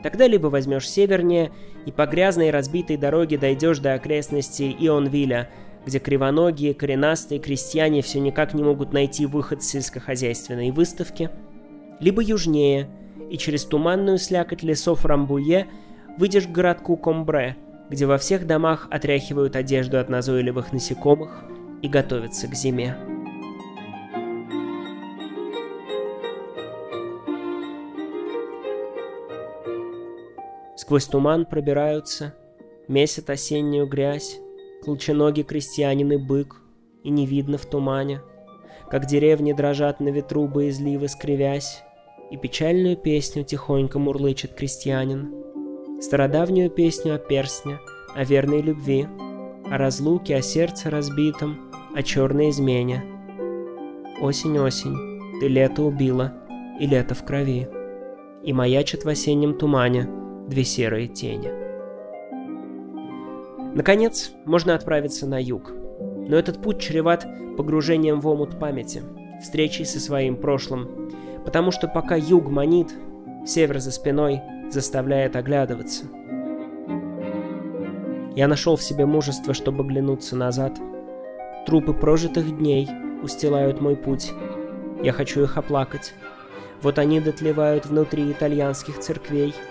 Тогда 0.02 0.26
либо 0.26 0.46
возьмешь 0.46 0.88
севернее 0.88 1.52
и 1.84 1.90
по 1.90 2.06
грязной 2.06 2.50
разбитой 2.50 2.96
дороге 2.96 3.38
дойдешь 3.38 3.78
до 3.78 3.94
окрестностей 3.94 4.76
Ионвиля, 4.78 5.50
где 5.86 6.00
кривоногие, 6.00 6.74
коренастые 6.74 7.38
крестьяне 7.38 8.02
все 8.02 8.18
никак 8.18 8.54
не 8.54 8.64
могут 8.64 8.92
найти 8.92 9.24
выход 9.24 9.62
с 9.62 9.68
сельскохозяйственной 9.68 10.72
выставки, 10.72 11.30
либо 12.00 12.20
южнее 12.20 12.90
и 13.30 13.38
через 13.38 13.64
туманную 13.64 14.18
слякоть 14.18 14.64
лесов 14.64 15.04
Рамбуе 15.04 15.68
выйдешь 16.18 16.48
к 16.48 16.50
городку 16.50 16.96
Комбре, 16.96 17.56
где 17.88 18.04
во 18.04 18.18
всех 18.18 18.48
домах 18.48 18.88
отряхивают 18.90 19.54
одежду 19.54 19.98
от 19.98 20.08
назойливых 20.08 20.72
насекомых 20.72 21.44
и 21.82 21.88
готовятся 21.88 22.48
к 22.48 22.54
зиме. 22.54 22.96
Сквозь 30.76 31.06
туман 31.06 31.46
пробираются, 31.46 32.34
месят 32.88 33.30
осеннюю 33.30 33.86
грязь, 33.86 34.40
Клученогий 34.86 35.42
крестьянин 35.42 36.12
и 36.12 36.16
бык, 36.16 36.62
и 37.02 37.10
не 37.10 37.26
видно 37.26 37.58
в 37.58 37.66
тумане, 37.66 38.20
Как 38.88 39.06
деревни 39.06 39.52
дрожат 39.52 39.98
на 39.98 40.10
ветру 40.10 40.46
боязливо 40.46 41.08
скривясь, 41.08 41.82
И 42.30 42.36
печальную 42.36 42.96
песню 42.96 43.42
тихонько 43.42 43.98
мурлычет 43.98 44.54
крестьянин, 44.54 45.34
Стародавнюю 46.00 46.70
песню 46.70 47.16
о 47.16 47.18
перстне, 47.18 47.80
о 48.14 48.22
верной 48.22 48.62
любви, 48.62 49.08
О 49.68 49.76
разлуке, 49.76 50.36
о 50.36 50.40
сердце 50.40 50.88
разбитом, 50.88 51.68
о 51.92 52.04
черной 52.04 52.50
измене. 52.50 53.04
Осень-осень, 54.20 55.40
ты 55.40 55.48
лето 55.48 55.82
убила, 55.82 56.32
и 56.78 56.86
лето 56.86 57.16
в 57.16 57.24
крови, 57.24 57.66
И 58.44 58.52
маячат 58.52 59.04
в 59.04 59.08
осеннем 59.08 59.58
тумане— 59.58 60.08
две 60.48 60.62
серые 60.62 61.08
тени. 61.08 61.65
Наконец, 63.76 64.32
можно 64.46 64.74
отправиться 64.74 65.26
на 65.26 65.40
юг. 65.40 65.70
Но 66.00 66.36
этот 66.36 66.62
путь 66.62 66.80
чреват 66.80 67.26
погружением 67.56 68.20
в 68.20 68.26
омут 68.26 68.58
памяти, 68.58 69.02
встречей 69.40 69.84
со 69.84 70.00
своим 70.00 70.36
прошлым, 70.36 71.12
потому 71.44 71.70
что 71.70 71.86
пока 71.86 72.16
юг 72.16 72.48
манит, 72.48 72.88
север 73.46 73.78
за 73.78 73.92
спиной 73.92 74.40
заставляет 74.70 75.36
оглядываться. 75.36 76.06
Я 78.34 78.48
нашел 78.48 78.76
в 78.76 78.82
себе 78.82 79.06
мужество, 79.06 79.54
чтобы 79.54 79.84
глянуться 79.84 80.36
назад. 80.36 80.78
Трупы 81.66 81.92
прожитых 81.92 82.58
дней 82.58 82.88
устилают 83.22 83.80
мой 83.80 83.96
путь. 83.96 84.32
Я 85.02 85.12
хочу 85.12 85.42
их 85.42 85.56
оплакать. 85.56 86.14
Вот 86.82 86.98
они 86.98 87.20
дотлевают 87.20 87.86
внутри 87.86 88.32
итальянских 88.32 88.98
церквей— 88.98 89.54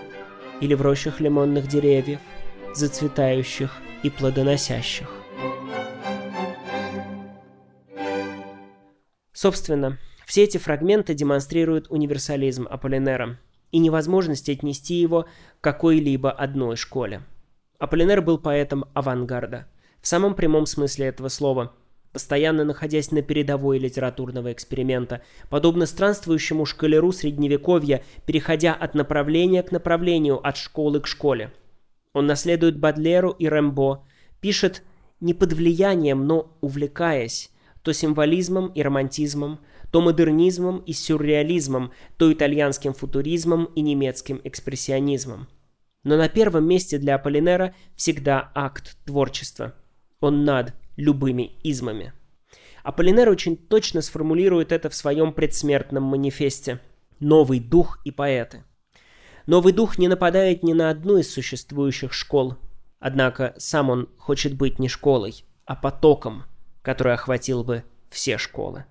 или 0.60 0.74
в 0.74 0.82
рощах 0.82 1.20
лимонных 1.20 1.66
деревьев, 1.66 2.20
зацветающих 2.74 3.72
и 4.02 4.10
плодоносящих. 4.10 5.08
Собственно, 9.32 9.98
все 10.26 10.44
эти 10.44 10.58
фрагменты 10.58 11.14
демонстрируют 11.14 11.86
универсализм 11.90 12.66
Аполлинера 12.68 13.38
и 13.70 13.78
невозможность 13.78 14.48
отнести 14.48 14.94
его 14.94 15.24
к 15.60 15.64
какой-либо 15.64 16.30
одной 16.30 16.76
школе. 16.76 17.22
Аполлинер 17.78 18.22
был 18.22 18.38
поэтом 18.38 18.86
авангарда, 18.94 19.66
в 20.00 20.06
самом 20.06 20.34
прямом 20.34 20.66
смысле 20.66 21.06
этого 21.06 21.28
слова– 21.28 21.72
постоянно 22.16 22.64
находясь 22.64 23.10
на 23.10 23.20
передовой 23.20 23.78
литературного 23.78 24.50
эксперимента, 24.50 25.20
подобно 25.50 25.84
странствующему 25.84 26.64
шкалеру 26.64 27.12
средневековья, 27.12 28.02
переходя 28.24 28.72
от 28.72 28.94
направления 28.94 29.62
к 29.62 29.70
направлению, 29.70 30.40
от 30.42 30.56
школы 30.56 31.00
к 31.00 31.06
школе. 31.06 31.52
Он 32.16 32.26
наследует 32.26 32.78
Бадлеру 32.78 33.32
и 33.32 33.46
Рэмбо, 33.46 34.02
пишет 34.40 34.82
не 35.20 35.34
под 35.34 35.52
влиянием, 35.52 36.26
но 36.26 36.56
увлекаясь, 36.62 37.50
то 37.82 37.92
символизмом 37.92 38.68
и 38.68 38.80
романтизмом, 38.80 39.60
то 39.92 40.00
модернизмом 40.00 40.78
и 40.78 40.94
сюрреализмом, 40.94 41.92
то 42.16 42.32
итальянским 42.32 42.94
футуризмом 42.94 43.66
и 43.74 43.82
немецким 43.82 44.40
экспрессионизмом. 44.44 45.46
Но 46.04 46.16
на 46.16 46.30
первом 46.30 46.66
месте 46.66 46.96
для 46.96 47.16
Аполлинера 47.16 47.74
всегда 47.96 48.50
акт 48.54 48.96
творчества. 49.04 49.74
Он 50.20 50.46
над 50.46 50.72
любыми 50.96 51.58
измами. 51.64 52.14
Аполлинер 52.82 53.28
очень 53.28 53.58
точно 53.58 54.00
сформулирует 54.00 54.72
это 54.72 54.88
в 54.88 54.94
своем 54.94 55.34
предсмертном 55.34 56.04
манифесте 56.04 56.80
«Новый 57.20 57.60
дух 57.60 57.98
и 58.06 58.10
поэты». 58.10 58.64
Новый 59.46 59.72
дух 59.72 59.98
не 59.98 60.08
нападает 60.08 60.62
ни 60.62 60.72
на 60.72 60.90
одну 60.90 61.18
из 61.18 61.32
существующих 61.32 62.12
школ, 62.12 62.56
однако 62.98 63.54
сам 63.58 63.90
он 63.90 64.08
хочет 64.18 64.54
быть 64.54 64.78
не 64.78 64.88
школой, 64.88 65.44
а 65.64 65.76
потоком, 65.76 66.44
который 66.82 67.14
охватил 67.14 67.64
бы 67.64 67.84
все 68.10 68.38
школы. 68.38 68.84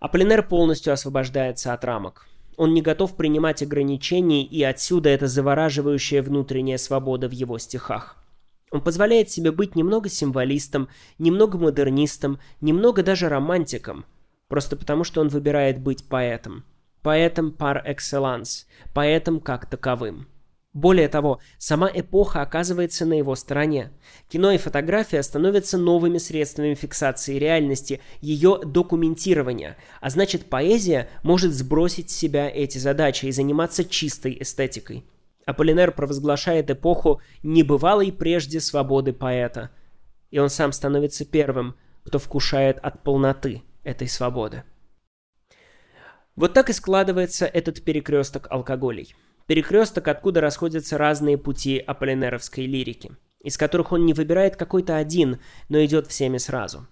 Аполлинер 0.00 0.46
полностью 0.46 0.92
освобождается 0.92 1.72
от 1.72 1.84
рамок. 1.84 2.26
Он 2.56 2.74
не 2.74 2.82
готов 2.82 3.16
принимать 3.16 3.62
ограничений, 3.62 4.44
и 4.44 4.62
отсюда 4.62 5.08
эта 5.10 5.26
завораживающая 5.26 6.22
внутренняя 6.22 6.78
свобода 6.78 7.28
в 7.28 7.32
его 7.32 7.58
стихах– 7.58 8.22
он 8.70 8.82
позволяет 8.82 9.30
себе 9.30 9.52
быть 9.52 9.76
немного 9.76 10.08
символистом, 10.08 10.88
немного 11.18 11.56
модернистом, 11.56 12.40
немного 12.60 13.02
даже 13.02 13.28
романтиком, 13.28 14.04
просто 14.48 14.76
потому 14.76 15.04
что 15.04 15.20
он 15.20 15.28
выбирает 15.28 15.80
быть 15.80 16.08
поэтом. 16.08 16.64
Поэтом 17.06 17.54
par 17.56 17.86
excellence, 17.86 18.64
поэтом 18.92 19.38
как 19.38 19.66
таковым. 19.70 20.26
Более 20.72 21.06
того, 21.06 21.38
сама 21.56 21.88
эпоха 21.94 22.42
оказывается 22.42 23.06
на 23.06 23.12
его 23.12 23.36
стороне. 23.36 23.92
Кино 24.28 24.50
и 24.50 24.58
фотография 24.58 25.22
становятся 25.22 25.78
новыми 25.78 26.18
средствами 26.18 26.74
фиксации 26.74 27.38
реальности, 27.38 28.00
ее 28.20 28.58
документирования, 28.64 29.76
а 30.00 30.10
значит 30.10 30.46
поэзия 30.46 31.08
может 31.22 31.52
сбросить 31.52 32.10
с 32.10 32.16
себя 32.16 32.50
эти 32.50 32.78
задачи 32.78 33.26
и 33.26 33.30
заниматься 33.30 33.84
чистой 33.84 34.38
эстетикой. 34.40 35.06
Аполлинер 35.44 35.92
провозглашает 35.92 36.72
эпоху 36.72 37.20
небывалой 37.44 38.10
прежде 38.10 38.58
свободы 38.58 39.12
поэта, 39.12 39.70
и 40.32 40.40
он 40.40 40.50
сам 40.50 40.72
становится 40.72 41.24
первым, 41.24 41.76
кто 42.02 42.18
вкушает 42.18 42.80
от 42.80 43.04
полноты 43.04 43.62
этой 43.84 44.08
свободы. 44.08 44.64
Вот 46.36 46.52
так 46.54 46.70
и 46.70 46.72
складывается 46.72 47.46
этот 47.46 47.82
перекресток 47.82 48.46
алкоголей. 48.50 49.14
Перекресток, 49.46 50.08
откуда 50.08 50.40
расходятся 50.40 50.98
разные 50.98 51.38
пути 51.38 51.78
аполлинеровской 51.78 52.66
лирики, 52.66 53.12
из 53.40 53.56
которых 53.56 53.92
он 53.92 54.04
не 54.06 54.12
выбирает 54.12 54.56
какой-то 54.56 54.96
один, 54.96 55.40
но 55.68 55.84
идет 55.84 56.06
всеми 56.06 56.38
сразу. 56.38 56.86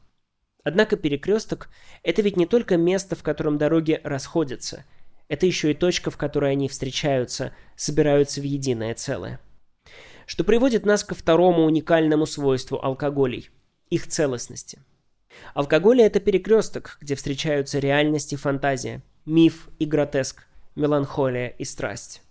Однако 0.62 0.96
перекресток– 0.96 1.68
это 2.02 2.22
ведь 2.22 2.36
не 2.36 2.46
только 2.46 2.76
место, 2.76 3.16
в 3.16 3.22
котором 3.22 3.58
дороги 3.58 4.00
расходятся– 4.02 4.84
это 5.28 5.46
еще 5.46 5.70
и 5.70 5.74
точка, 5.74 6.10
в 6.10 6.16
которой 6.16 6.52
они 6.52 6.68
встречаются, 6.68 7.54
собираются 7.76 8.40
в 8.40 8.44
единое 8.44 8.94
целое. 8.94 9.40
Что 10.26 10.44
приводит 10.44 10.86
нас 10.86 11.04
ко 11.04 11.14
второму 11.14 11.64
уникальному 11.64 12.26
свойству 12.26 12.78
алкоголей– 12.82 13.50
их 13.90 14.06
целостности. 14.06 14.80
Алкоголь– 15.54 16.00
это 16.02 16.20
перекресток, 16.20 16.98
где 17.00 17.14
встречаются 17.14 17.78
реальность 17.78 18.32
и 18.32 18.36
фантазия, 18.36 19.02
миф 19.26 19.68
и 19.78 19.84
гротеск, 19.84 20.46
меланхолия 20.74 21.48
и 21.48 21.64
страсть. 21.64 22.22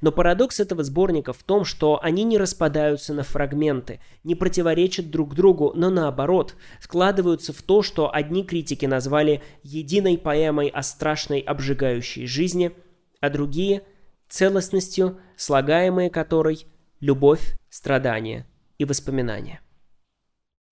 Но 0.00 0.12
парадокс 0.12 0.60
этого 0.60 0.82
сборника 0.82 1.32
в 1.32 1.42
том, 1.42 1.64
что 1.64 2.00
они 2.02 2.24
не 2.24 2.38
распадаются 2.38 3.12
на 3.12 3.22
фрагменты, 3.22 4.00
не 4.24 4.34
противоречат 4.34 5.10
друг 5.10 5.34
другу, 5.34 5.72
но 5.74 5.90
наоборот, 5.90 6.54
складываются 6.80 7.52
в 7.52 7.62
то, 7.62 7.82
что 7.82 8.12
одни 8.12 8.44
критики 8.44 8.86
назвали 8.86 9.42
единой 9.62 10.18
поэмой 10.18 10.68
о 10.68 10.82
страшной 10.82 11.40
обжигающей 11.40 12.26
жизни, 12.26 12.72
а 13.20 13.30
другие– 13.30 13.82
целостностью, 14.28 15.18
слагаемые 15.36 16.10
которой– 16.10 16.66
любовь, 17.00 17.56
страдания 17.68 18.46
и 18.78 18.84
воспоминания. 18.84 19.60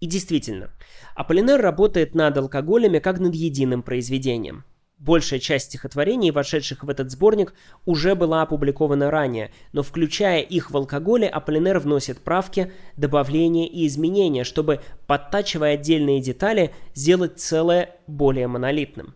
И 0.00 0.06
действительно, 0.06 0.70
Аполлинер 1.14 1.60
работает 1.60 2.14
над 2.14 2.36
алкоголями 2.36 2.98
как 2.98 3.18
над 3.18 3.34
единым 3.34 3.82
произведением– 3.82 4.64
Большая 4.98 5.40
часть 5.40 5.66
стихотворений, 5.66 6.30
вошедших 6.30 6.82
в 6.82 6.88
этот 6.88 7.10
сборник, 7.10 7.52
уже 7.84 8.14
была 8.14 8.40
опубликована 8.40 9.10
ранее, 9.10 9.50
но 9.72 9.82
включая 9.82 10.40
их 10.40 10.70
в 10.70 10.76
алкоголе, 10.76 11.28
Аполлинер 11.28 11.78
вносит 11.80 12.20
правки, 12.20 12.72
добавления 12.96 13.66
и 13.66 13.86
изменения, 13.86 14.42
чтобы, 14.42 14.80
подтачивая 15.06 15.74
отдельные 15.74 16.22
детали, 16.22 16.72
сделать 16.94 17.38
целое 17.38 17.90
более 18.06 18.48
монолитным. 18.48 19.14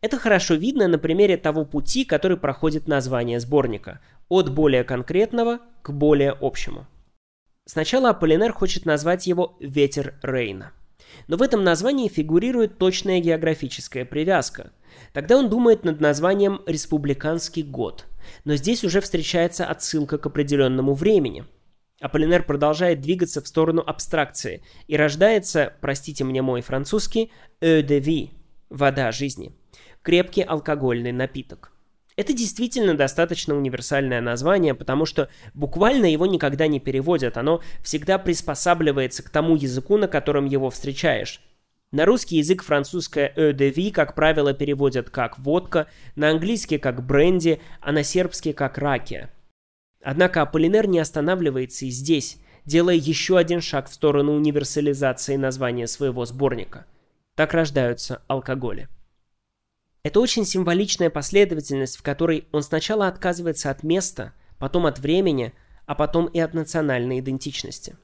Это 0.00 0.18
хорошо 0.18 0.54
видно 0.54 0.88
на 0.88 0.98
примере 0.98 1.36
того 1.36 1.66
пути, 1.66 2.06
который 2.06 2.38
проходит 2.38 2.88
название 2.88 3.40
сборника– 3.40 4.00
от 4.30 4.50
более 4.50 4.84
конкретного 4.84 5.60
к 5.82 5.90
более 5.92 6.34
общему. 6.40 6.86
Сначала 7.66 8.10
Аполлинер 8.10 8.52
хочет 8.54 8.86
назвать 8.86 9.26
его 9.26 9.54
«Ветер 9.60 10.14
Рейна». 10.22 10.72
Но 11.28 11.36
в 11.36 11.42
этом 11.42 11.62
названии 11.62 12.08
фигурирует 12.08 12.78
точная 12.78 13.20
географическая 13.20 14.06
привязка– 14.06 14.72
Тогда 15.12 15.36
он 15.36 15.48
думает 15.48 15.84
над 15.84 16.00
названием 16.00 16.60
«Республиканский 16.66 17.62
год». 17.62 18.06
Но 18.44 18.56
здесь 18.56 18.84
уже 18.84 19.00
встречается 19.00 19.66
отсылка 19.66 20.18
к 20.18 20.26
определенному 20.26 20.94
времени. 20.94 21.44
Аполлинер 22.00 22.42
продолжает 22.42 23.00
двигаться 23.00 23.40
в 23.40 23.48
сторону 23.48 23.82
абстракции 23.86 24.62
и 24.88 24.96
рождается, 24.96 25.74
простите 25.80 26.24
мне 26.24 26.42
мой 26.42 26.60
французский, 26.60 27.32
«eau 27.60 27.82
de 27.82 28.00
vie»– 28.00 28.30
«вода 28.68 29.12
жизни»– 29.12 29.52
крепкий 30.02 30.42
алкогольный 30.42 31.12
напиток. 31.12 31.72
Это 32.16 32.32
действительно 32.32 32.94
достаточно 32.94 33.56
универсальное 33.56 34.20
название, 34.20 34.74
потому 34.74 35.04
что 35.04 35.28
буквально 35.52 36.06
его 36.06 36.26
никогда 36.26 36.68
не 36.68 36.78
переводят, 36.78 37.36
оно 37.36 37.60
всегда 37.82 38.18
приспосабливается 38.18 39.22
к 39.24 39.30
тому 39.30 39.56
языку, 39.56 39.96
на 39.96 40.06
котором 40.06 40.46
его 40.46 40.70
встречаешь. 40.70 41.40
На 41.94 42.06
русский 42.06 42.38
язык 42.38 42.64
французское 42.64 43.32
«eau 43.36 43.52
de 43.52 43.72
vie», 43.72 43.92
как 43.92 44.16
правило, 44.16 44.52
переводят 44.52 45.10
как 45.10 45.38
«водка», 45.38 45.86
на 46.16 46.30
английский 46.30 46.78
как 46.78 47.06
«бренди», 47.06 47.60
а 47.80 47.92
на 47.92 48.02
сербский 48.02 48.52
как 48.52 48.78
«ракия». 48.78 49.30
Однако 50.02 50.42
Аполлинер 50.42 50.88
не 50.88 50.98
останавливается 50.98 51.86
и 51.86 51.90
здесь, 51.90 52.38
делая 52.64 52.96
еще 52.96 53.38
один 53.38 53.60
шаг 53.60 53.88
в 53.88 53.94
сторону 53.94 54.32
универсализации 54.32 55.36
названия 55.36 55.86
своего 55.86 56.24
сборника. 56.24 56.84
Так 57.36 57.54
рождаются 57.54 58.22
алкоголи. 58.26 58.88
Это 60.02 60.18
очень 60.18 60.44
символичная 60.44 61.10
последовательность, 61.10 61.96
в 61.96 62.02
которой 62.02 62.48
он 62.50 62.64
сначала 62.64 63.06
отказывается 63.06 63.70
от 63.70 63.84
места, 63.84 64.32
потом 64.58 64.86
от 64.86 64.98
времени, 64.98 65.52
а 65.86 65.94
потом 65.94 66.26
и 66.26 66.40
от 66.40 66.54
национальной 66.54 67.20
идентичности. 67.20 67.96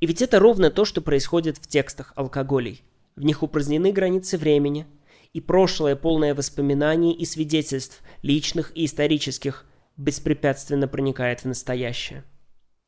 И 0.00 0.06
ведь 0.06 0.22
это 0.22 0.38
ровно 0.38 0.70
то, 0.70 0.86
что 0.86 1.02
происходит 1.02 1.58
в 1.58 1.66
текстах 1.66 2.14
алкоголей. 2.16 2.82
В 3.18 3.24
них 3.24 3.42
упразднены 3.42 3.90
границы 3.90 4.38
времени, 4.38 4.86
и 5.32 5.40
прошлое, 5.40 5.96
полное 5.96 6.36
воспоминаний 6.36 7.12
и 7.12 7.24
свидетельств, 7.24 8.00
личных 8.22 8.70
и 8.76 8.84
исторических, 8.84 9.66
беспрепятственно 9.96 10.86
проникает 10.86 11.40
в 11.40 11.46
настоящее. 11.46 12.22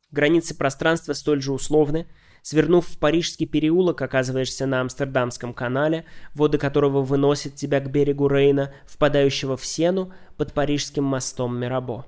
Границы 0.09 0.55
пространства 0.55 1.11
столь 1.11 1.41
же 1.41 1.51
условны. 1.51 2.07
Свернув 2.43 2.87
в 2.87 2.97
Парижский 2.97 3.45
переулок, 3.45 4.01
оказываешься 4.01 4.65
на 4.65 4.79
Амстердамском 4.79 5.53
канале, 5.53 6.05
воды 6.33 6.57
которого 6.57 7.01
выносят 7.01 7.55
тебя 7.55 7.81
к 7.81 7.91
берегу 7.91 8.29
Рейна, 8.29 8.73
впадающего 8.87 9.57
в 9.57 9.65
Сену 9.65 10.13
под 10.37 10.53
Парижским 10.53 11.03
мостом 11.03 11.59
Мирабо. 11.59 12.05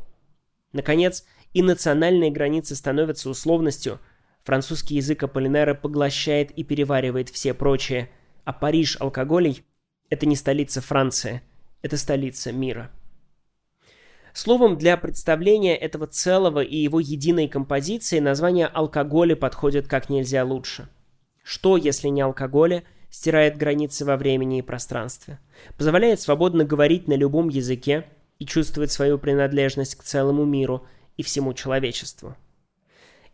Наконец, 0.71 1.25
и 1.51 1.61
национальные 1.61 2.31
границы 2.31 2.73
становятся 2.73 3.29
условностью– 3.29 3.99
Французский 4.43 4.95
язык 4.95 5.23
Аполлинера 5.23 5.73
поглощает 5.73 6.51
и 6.51 6.63
переваривает 6.63 7.29
все 7.29 7.53
прочие, 7.53 8.09
а 8.43 8.51
Париж 8.51 8.97
алкоголей– 8.99 9.63
это 10.09 10.25
не 10.25 10.35
столица 10.35 10.81
Франции, 10.81 11.41
это 11.81 11.95
столица 11.97 12.51
мира. 12.51 12.91
Словом, 14.33 14.77
для 14.77 14.97
представления 14.97 15.77
этого 15.77 16.07
целого 16.07 16.59
и 16.59 16.75
его 16.75 16.99
единой 16.99 17.47
композиции 17.47 18.19
название 18.19 18.67
алкоголя 18.67 19.35
подходит 19.35 19.87
как 19.87 20.09
нельзя 20.09 20.43
лучше. 20.43 20.89
Что, 21.43 21.77
если 21.77 22.09
не 22.09 22.21
алкоголя, 22.21 22.83
стирает 23.09 23.57
границы 23.57 24.03
во 24.05 24.17
времени 24.17 24.59
и 24.59 24.63
пространстве, 24.63 25.39
позволяет 25.77 26.19
свободно 26.19 26.65
говорить 26.65 27.07
на 27.07 27.13
любом 27.13 27.47
языке 27.47 28.07
и 28.39 28.45
чувствовать 28.45 28.91
свою 28.91 29.19
принадлежность 29.19 29.95
к 29.95 30.03
целому 30.03 30.43
миру 30.43 30.85
и 31.15 31.23
всему 31.23 31.53
человечеству– 31.53 32.35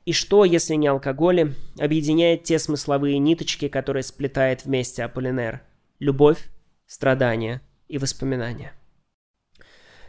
и 0.06 0.14
что, 0.14 0.46
если 0.46 0.76
не 0.76 0.88
алкоголь, 0.88 1.54
объединяет 1.78 2.44
те 2.44 2.58
смысловые 2.60 3.20
ниточки, 3.20 3.68
которые 3.68 4.04
сплетает 4.04 4.66
вместе 4.66 5.04
Аполлинер? 5.04 5.62
Любовь, 6.00 6.50
страдания 6.88 7.62
и 7.88 7.98
воспоминания. 7.98 8.74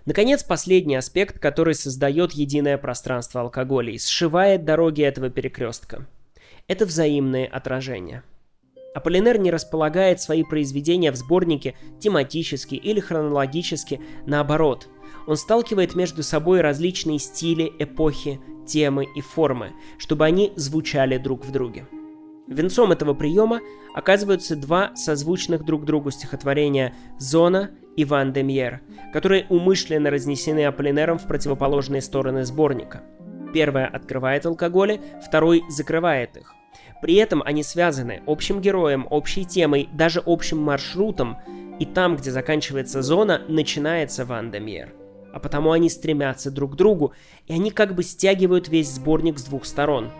Наконец, 0.06 0.42
последний 0.42 0.96
аспект, 0.96 1.38
который 1.38 1.74
создает 1.74 2.32
единое 2.32 2.78
пространство 2.78 3.42
алкоголей, 3.42 3.98
сшивает 3.98 4.64
дороги 4.64 5.02
этого 5.02 5.28
перекрестка. 5.28 6.06
Это 6.68 6.86
взаимные 6.86 7.46
отражения. 7.46 8.22
Аполлинер 8.94 9.38
не 9.38 9.50
располагает 9.50 10.20
свои 10.20 10.42
произведения 10.42 11.12
в 11.12 11.16
сборнике 11.16 11.76
тематически 12.00 12.74
или 12.74 12.98
хронологически, 12.98 14.00
наоборот. 14.26 14.88
Он 15.26 15.36
сталкивает 15.36 15.94
между 15.94 16.22
собой 16.22 16.60
различные 16.60 17.18
стили, 17.18 17.72
эпохи, 17.78 18.40
темы 18.66 19.06
и 19.14 19.20
формы, 19.20 19.72
чтобы 19.98 20.24
они 20.24 20.52
звучали 20.56 21.18
друг 21.18 21.44
в 21.44 21.50
друге. 21.50 21.86
Венцом 22.46 22.90
этого 22.90 23.14
приема 23.14 23.60
оказываются 23.94 24.56
два 24.56 24.94
созвучных 24.96 25.64
друг 25.64 25.84
другу 25.84 26.10
стихотворения 26.10 26.94
«Зона» 27.18 27.70
и 27.96 28.04
«Ван 28.04 28.32
де 28.32 28.42
Мьер», 28.42 28.80
которые 29.12 29.46
умышленно 29.48 30.10
разнесены 30.10 30.64
Аполлинером 30.64 31.18
в 31.18 31.28
противоположные 31.28 32.02
стороны 32.02 32.44
сборника. 32.44 33.02
Первое 33.54 33.86
открывает 33.86 34.46
алкоголи, 34.46 35.00
второй 35.24 35.62
закрывает 35.68 36.36
их. 36.36 36.54
При 37.02 37.14
этом 37.14 37.42
они 37.44 37.62
связаны 37.62 38.22
общим 38.26 38.60
героем, 38.60 39.06
общей 39.10 39.44
темой, 39.44 39.88
даже 39.92 40.20
общим 40.24 40.58
маршрутом, 40.58 41.38
и 41.78 41.86
там, 41.86 42.16
где 42.16 42.30
заканчивается 42.30 43.00
зона, 43.00 43.42
начинается 43.48 44.24
Ван 44.24 44.50
де 44.50 44.58
Мьер 44.60 44.99
а 45.32 45.38
потому 45.40 45.72
они 45.72 45.88
стремятся 45.88 46.50
друг 46.50 46.72
к 46.72 46.76
другу, 46.76 47.12
и 47.46 47.52
они 47.52 47.70
как 47.70 47.94
бы 47.94 48.02
стягивают 48.02 48.68
весь 48.68 48.90
сборник 48.90 49.38
с 49.38 49.44
двух 49.44 49.64
сторон. 49.64 50.10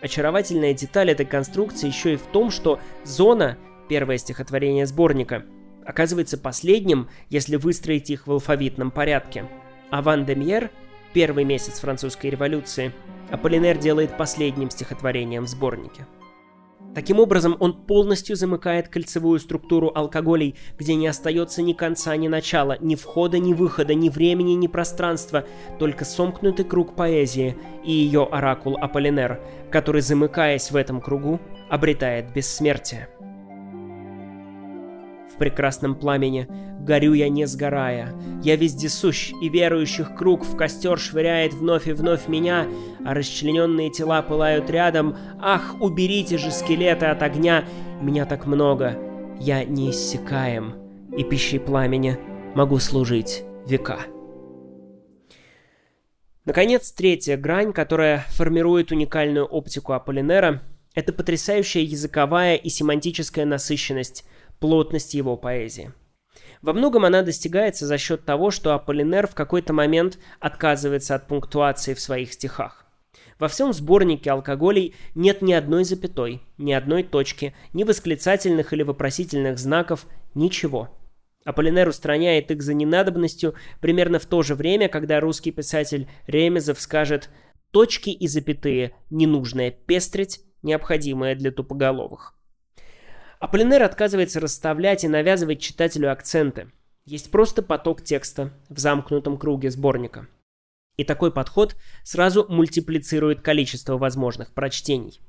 Очаровательная 0.00 0.74
деталь 0.74 1.10
этой 1.10 1.26
конструкции 1.26 1.88
еще 1.88 2.14
и 2.14 2.16
в 2.16 2.26
том, 2.26 2.50
что 2.50 2.78
«Зона»— 3.04 3.58
первое 3.88 4.18
стихотворение 4.18 4.86
сборника— 4.86 5.44
оказывается 5.86 6.38
последним, 6.38 7.08
если 7.30 7.56
выстроить 7.56 8.10
их 8.10 8.26
в 8.26 8.32
алфавитном 8.32 8.90
порядке. 8.90 9.46
А 9.90 10.02
«Ван 10.02 10.24
де 10.24 10.34
Мьер»— 10.34 10.70
первый 11.12 11.44
месяц 11.44 11.80
французской 11.80 12.30
революции— 12.30 12.92
Аполлинер 13.30 13.76
делает 13.76 14.16
последним 14.16 14.70
стихотворением 14.70 15.44
в 15.44 15.48
сборнике. 15.48 16.06
Таким 16.96 17.20
образом, 17.20 17.58
он 17.60 17.74
полностью 17.74 18.36
замыкает 18.36 18.88
кольцевую 18.88 19.38
структуру 19.38 19.92
алкоголей, 19.94 20.54
где 20.78 20.94
не 20.94 21.06
остается 21.08 21.60
ни 21.60 21.74
конца, 21.74 22.16
ни 22.16 22.26
начала, 22.26 22.78
ни 22.80 22.94
входа, 22.94 23.38
ни 23.38 23.52
выхода, 23.52 23.92
ни 23.92 24.08
времени, 24.08 24.52
ни 24.52 24.66
пространства, 24.66 25.44
только 25.78 26.06
сомкнутый 26.06 26.64
круг 26.64 26.96
поэзии 26.96 27.54
и 27.84 27.92
ее 27.92 28.24
оракул 28.24 28.78
Аполлинер, 28.80 29.42
который, 29.70 30.00
замыкаясь 30.00 30.70
в 30.70 30.76
этом 30.76 31.02
кругу, 31.02 31.38
обретает 31.68 32.32
бессмертие 32.32 33.10
в 35.36 35.38
прекрасном 35.38 35.94
пламени, 35.94 36.48
горю 36.80 37.12
я 37.12 37.28
не 37.28 37.44
сгорая. 37.46 38.14
Я 38.42 38.56
вездесущ, 38.56 39.32
и 39.42 39.50
верующих 39.50 40.16
круг 40.16 40.46
в 40.46 40.56
костер 40.56 40.98
швыряет 40.98 41.52
вновь 41.52 41.86
и 41.86 41.92
вновь 41.92 42.26
меня, 42.26 42.66
а 43.04 43.12
расчлененные 43.12 43.90
тела 43.90 44.22
пылают 44.22 44.70
рядом. 44.70 45.14
Ах, 45.38 45.76
уберите 45.80 46.38
же 46.38 46.50
скелеты 46.50 47.06
от 47.06 47.22
огня, 47.22 47.66
меня 48.00 48.24
так 48.24 48.46
много, 48.46 48.98
я 49.38 49.62
неиссякаем, 49.64 50.74
и 51.14 51.22
пищей 51.22 51.58
пламени 51.58 52.18
могу 52.54 52.78
служить 52.78 53.44
века. 53.66 53.98
Наконец, 56.46 56.90
третья 56.92 57.36
грань, 57.36 57.74
которая 57.74 58.24
формирует 58.28 58.90
уникальную 58.90 59.44
оптику 59.44 59.92
Аполлинера, 59.92 60.62
это 60.94 61.12
потрясающая 61.12 61.82
языковая 61.82 62.56
и 62.56 62.70
семантическая 62.70 63.44
насыщенность, 63.44 64.24
плотность 64.58 65.14
его 65.14 65.36
поэзии. 65.36 65.92
Во 66.62 66.72
многом 66.72 67.04
она 67.04 67.22
достигается 67.22 67.86
за 67.86 67.98
счет 67.98 68.24
того, 68.24 68.50
что 68.50 68.74
Аполлинер 68.74 69.26
в 69.26 69.34
какой-то 69.34 69.72
момент 69.72 70.18
отказывается 70.40 71.14
от 71.14 71.26
пунктуации 71.26 71.94
в 71.94 72.00
своих 72.00 72.32
стихах. 72.32 72.86
Во 73.38 73.48
всем 73.48 73.72
сборнике 73.72 74.30
алкоголей 74.30 74.94
нет 75.14 75.42
ни 75.42 75.52
одной 75.52 75.84
запятой, 75.84 76.42
ни 76.56 76.72
одной 76.72 77.02
точки, 77.02 77.54
ни 77.74 77.84
восклицательных 77.84 78.72
или 78.72 78.82
вопросительных 78.82 79.58
знаков, 79.58 80.06
ничего. 80.34 80.88
Аполлинер 81.44 81.88
устраняет 81.88 82.50
их 82.50 82.62
за 82.62 82.74
ненадобностью 82.74 83.54
примерно 83.80 84.18
в 84.18 84.26
то 84.26 84.42
же 84.42 84.54
время, 84.54 84.88
когда 84.88 85.20
русский 85.20 85.52
писатель 85.52 86.08
Ремезов 86.26 86.80
скажет 86.80 87.28
«точки 87.70 88.10
и 88.10 88.26
запятые– 88.26 88.94
ненужная 89.10 89.70
пестрить, 89.70 90.40
необходимая 90.62 91.36
для 91.36 91.52
тупоголовых». 91.52 92.35
Аполлинер 93.38 93.82
отказывается 93.82 94.40
расставлять 94.40 95.04
и 95.04 95.08
навязывать 95.08 95.60
читателю 95.60 96.10
акценты. 96.10 96.70
Есть 97.04 97.30
просто 97.30 97.62
поток 97.62 98.02
текста 98.02 98.50
в 98.70 98.78
замкнутом 98.78 99.36
круге 99.36 99.70
сборника. 99.70 100.26
И 100.96 101.04
такой 101.04 101.30
подход 101.30 101.76
сразу 102.02 102.46
мультиплицирует 102.48 103.42
количество 103.42 103.98
возможных 103.98 104.54
прочтений. 104.54 105.20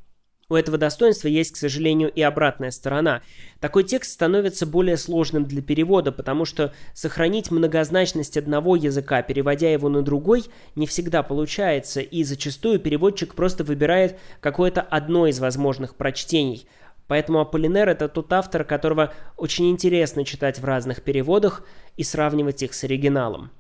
У 0.50 0.56
этого 0.56 0.78
достоинства 0.78 1.28
есть, 1.28 1.52
к 1.52 1.58
сожалению, 1.58 2.10
и 2.10 2.22
обратная 2.22 2.72
сторона. 2.72 3.22
Такой 3.60 3.84
текст 3.84 4.14
становится 4.14 4.66
более 4.66 4.96
сложным 4.96 5.44
для 5.44 5.62
перевода, 5.62 6.14
потому 6.14 6.46
что 6.46 6.74
сохранить 6.94 7.52
многозначность 7.52 8.38
одного 8.38 8.78
языка, 8.78 9.22
переводя 9.24 9.70
его 9.70 9.90
на 9.90 10.04
другой, 10.04 10.46
не 10.76 10.88
всегда 10.88 11.22
получается, 11.22 12.00
и 12.00 12.24
зачастую 12.24 12.80
переводчик 12.80 13.36
просто 13.36 13.66
выбирает 13.66 14.18
какое-то 14.40 14.80
одно 14.80 15.28
из 15.28 15.42
возможных 15.42 15.96
прочтений, 15.96 16.66
Поэтому 17.08 17.40
Аполлинер— 17.40 17.88
это 17.90 18.10
тот 18.10 18.32
автор, 18.34 18.64
которого 18.64 19.14
очень 19.38 19.70
интересно 19.70 20.26
читать 20.26 20.60
в 20.60 20.66
разных 20.66 21.04
переводах 21.04 21.64
и 21.96 22.04
сравнивать 22.04 22.64
их 22.64 22.74
с 22.74 22.84
оригиналом. 22.84 23.52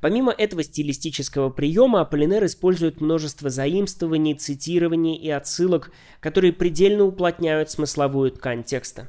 Помимо 0.00 0.32
этого 0.32 0.62
стилистического 0.62 1.50
приема, 1.50 2.02
Аполлинер 2.02 2.44
использует 2.44 3.00
множество 3.00 3.50
заимствований, 3.50 4.34
цитирований 4.34 5.16
и 5.16 5.30
отсылок, 5.30 5.90
которые 6.20 6.52
предельно 6.52 7.04
уплотняют 7.04 7.70
смысловую 7.70 8.30
ткань 8.30 8.64
текста. 8.64 9.08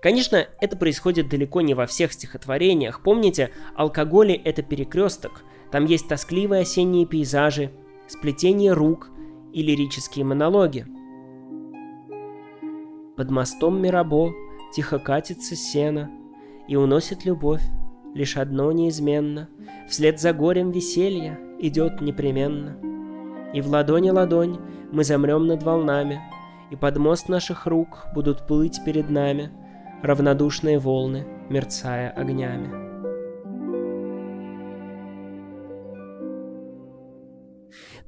Конечно, 0.00 0.46
это 0.60 0.76
происходит 0.76 1.28
далеко 1.28 1.60
не 1.60 1.74
во 1.74 1.86
всех 1.86 2.12
стихотворениях. 2.12 3.02
Помните, 3.02 3.50
алкоголи— 3.76 4.32
это 4.44 4.62
перекресток. 4.62 5.42
Там 5.70 5.86
есть 5.86 6.08
тоскливые 6.08 6.62
осенние 6.62 7.06
пейзажи, 7.06 7.70
сплетение 8.08 8.72
рук 8.72 9.10
и 9.52 9.62
лирические 9.62 10.24
монологи— 10.24 10.86
под 13.16 13.30
мостом 13.30 13.80
Мирабо 13.80 14.32
тихо 14.74 14.98
катится 14.98 15.54
сено 15.54 16.10
И 16.66 16.76
уносит 16.76 17.24
любовь, 17.24 17.62
лишь 18.14 18.36
одно 18.36 18.72
неизменно, 18.72 19.48
Вслед 19.88 20.20
за 20.20 20.32
горем 20.32 20.70
веселья 20.70 21.38
идет 21.58 22.00
непременно. 22.00 22.78
И 23.52 23.60
в 23.60 23.68
ладони 23.68 24.10
ладонь 24.10 24.58
мы 24.90 25.04
замрем 25.04 25.46
над 25.46 25.62
волнами, 25.62 26.20
И 26.70 26.76
под 26.76 26.96
мост 26.96 27.28
наших 27.28 27.66
рук 27.66 28.06
будут 28.14 28.46
плыть 28.46 28.80
перед 28.84 29.10
нами 29.10 29.52
Равнодушные 30.02 30.78
волны, 30.78 31.26
мерцая 31.50 32.10
огнями. 32.10 32.80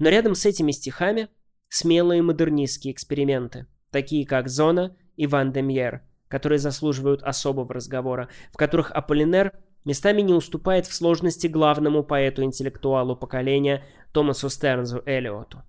Но 0.01 0.09
рядом 0.09 0.35
с 0.35 0.45
этими 0.45 0.73
стихами 0.73 1.29
смелые 1.69 2.23
модернистские 2.23 2.93
эксперименты– 2.93 3.67
такие 3.94 4.26
как 4.26 4.48
«Зона» 4.48 4.96
и 5.16 5.28
«Ван 5.28 5.52
Демьер», 5.52 6.02
которые 6.26 6.59
заслуживают 6.59 7.22
особого 7.22 7.72
разговора, 7.72 8.28
в 8.52 8.57
которых 8.57 8.90
Аполлинер 8.90 9.52
местами 9.85 10.20
не 10.20 10.35
уступает 10.35 10.87
в 10.87 10.92
сложности 10.92 11.46
главному 11.46 12.02
поэту-интеллектуалу 12.02 13.14
поколения 13.14 13.85
Томасу 14.12 14.50
Стернзу 14.50 15.00
Элиоту. 15.07 15.62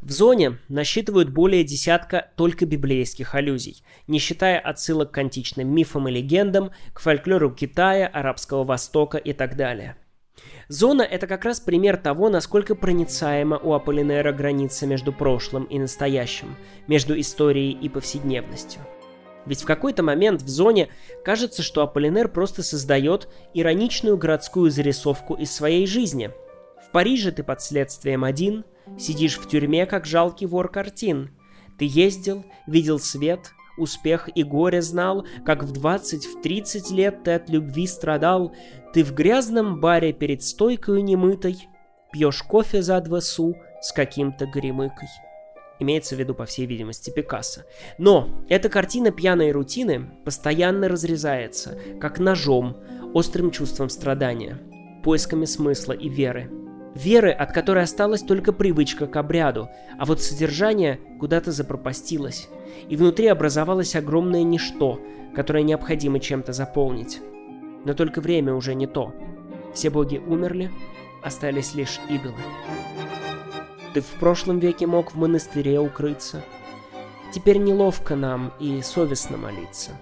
В 0.00 0.10
зоне 0.10 0.58
насчитывают 0.68 1.30
более 1.30 1.62
десятка 1.62 2.32
только 2.36 2.66
библейских 2.66 3.36
аллюзий, 3.36 3.84
не 4.08 4.18
считая 4.18 4.58
отсылок 4.58 5.12
к 5.12 5.18
античным 5.18 5.68
мифам 5.68 6.08
и 6.08 6.12
легендам, 6.12 6.72
к 6.92 6.98
фольклору 6.98 7.54
Китая, 7.54 8.08
Арабского 8.08 8.64
Востока 8.64 9.16
и 9.16 9.32
так 9.32 9.56
далее– 9.56 9.96
Зона— 10.68 11.02
это 11.10 11.26
как 11.26 11.44
раз 11.44 11.60
пример 11.60 11.96
того, 11.96 12.28
насколько 12.28 12.74
проницаема 12.74 13.58
у 13.58 13.72
Аполлинера 13.72 14.32
граница 14.32 14.86
между 14.86 15.12
прошлым 15.12 15.64
и 15.64 15.78
настоящим, 15.78 16.56
между 16.86 17.18
историей 17.18 17.72
и 17.72 17.88
повседневностью. 17.88 18.82
Ведь 19.46 19.62
в 19.62 19.64
какой-то 19.64 20.02
момент 20.02 20.42
в 20.42 20.48
зоне 20.48 20.90
кажется, 21.24 21.62
что 21.62 21.82
Аполлинер 21.82 22.28
просто 22.28 22.62
создает 22.62 23.28
ироничную 23.54 24.18
городскую 24.18 24.70
зарисовку 24.70 25.34
из 25.34 25.50
своей 25.50 25.86
жизни. 25.86 26.30
В 26.86 26.90
Париже 26.92 27.32
ты 27.32 27.42
под 27.42 27.62
следствием 27.62 28.24
один, 28.24 28.64
сидишь 28.98 29.38
в 29.38 29.48
тюрьме, 29.48 29.86
как 29.86 30.04
жалкий 30.04 30.46
вор 30.46 30.70
картин. 30.70 31.30
Ты 31.78 31.86
ездил, 31.88 32.44
видел 32.66 32.98
свет, 32.98 33.52
успех 33.78 34.28
и 34.34 34.42
горе 34.42 34.82
знал, 34.82 35.26
как 35.44 35.62
в 35.62 35.72
20-30 35.72 36.94
лет 36.94 37.22
ты 37.22 37.32
от 37.32 37.48
любви 37.48 37.86
страдал, 37.86 38.54
ты 38.92 39.04
в 39.04 39.14
грязном 39.14 39.80
баре 39.80 40.12
перед 40.12 40.42
стойкой 40.42 41.02
немытой 41.02 41.68
пьешь 42.12 42.42
кофе 42.42 42.82
за 42.82 43.00
два 43.00 43.20
су 43.20 43.56
с 43.80 43.92
каким-то 43.92 44.46
гремыкой. 44.46 45.08
Имеется 45.80 46.16
в 46.16 46.18
виду, 46.18 46.34
по 46.34 46.44
всей 46.44 46.66
видимости, 46.66 47.10
Пикассо. 47.10 47.62
Но 47.98 48.28
эта 48.48 48.68
картина 48.68 49.12
пьяной 49.12 49.52
рутины 49.52 50.10
постоянно 50.24 50.88
разрезается, 50.88 51.78
как 52.00 52.18
ножом, 52.18 52.76
острым 53.14 53.52
чувством 53.52 53.88
страдания, 53.88 54.58
поисками 55.04 55.44
смысла 55.44 55.92
и 55.92 56.08
веры. 56.08 56.50
Веры, 56.98 57.30
от 57.30 57.52
которой 57.52 57.84
осталась 57.84 58.22
только 58.22 58.52
привычка 58.52 59.06
к 59.06 59.14
обряду, 59.14 59.68
а 60.00 60.04
вот 60.04 60.20
содержание 60.20 60.98
куда-то 61.20 61.52
запропастилось, 61.52 62.48
и 62.88 62.96
внутри 62.96 63.28
образовалось 63.28 63.94
огромное 63.94 64.42
ничто, 64.42 65.00
которое 65.32 65.62
необходимо 65.62 66.18
чем-то 66.18 66.52
заполнить. 66.52 67.20
Но 67.84 67.94
только 67.94 68.20
время 68.20 68.52
уже 68.52 68.74
не 68.74 68.88
то. 68.88 69.14
Все 69.72 69.90
боги 69.90 70.18
умерли, 70.18 70.72
остались 71.22 71.74
лишь 71.74 72.00
идолы. 72.08 72.34
Ты 73.94 74.00
в 74.00 74.18
прошлом 74.18 74.58
веке 74.58 74.88
мог 74.88 75.12
в 75.12 75.16
монастыре 75.16 75.78
укрыться. 75.78 76.42
Теперь 77.32 77.58
неловко 77.58 78.16
нам 78.16 78.52
и 78.58 78.82
совестно 78.82 79.36
молиться. 79.36 79.92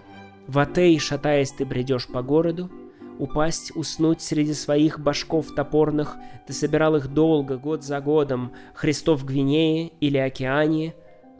В 0.47 0.59
Атей, 0.59 0.99
шатаясь, 0.99 1.53
ты 1.53 1.67
бредешь 1.67 2.07
по 2.07 2.23
городу, 2.23 2.71
Упасть, 3.19 3.75
уснуть 3.75 4.21
среди 4.21 4.53
своих 4.53 5.01
башков 5.01 5.55
топорных, 5.55 6.17
ты 6.47 6.53
собирал 6.53 6.97
их 6.97 7.09
долго, 7.09 7.57
год 7.57 7.83
за 7.83 8.01
годом, 8.01 8.53
Христов 8.75 9.23
в 9.23 9.25
Гвинее 9.25 9.93
или 10.01 10.19
Океании, 10.19 10.95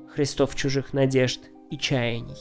Христов 0.09 0.55
чужих 0.55 0.95
надежд 0.95 1.41
и 1.71 1.77
чаяний. 1.77 2.37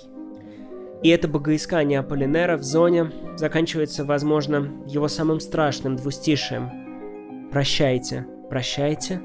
И 1.04 1.10
это 1.10 1.28
богоискание 1.28 2.00
Аполлинера 2.00 2.58
в 2.58 2.64
зоне 2.64 3.12
заканчивается, 3.36 4.06
возможно, 4.06 4.72
его 4.88 5.08
самым 5.08 5.40
страшным 5.40 5.98
двустишием. 5.98 7.50
«Прощайте, 7.52 8.26
прощайте, 8.50 9.22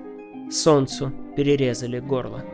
солнцу 0.50 1.12
перерезали 1.36 2.00
горло». 2.00 2.44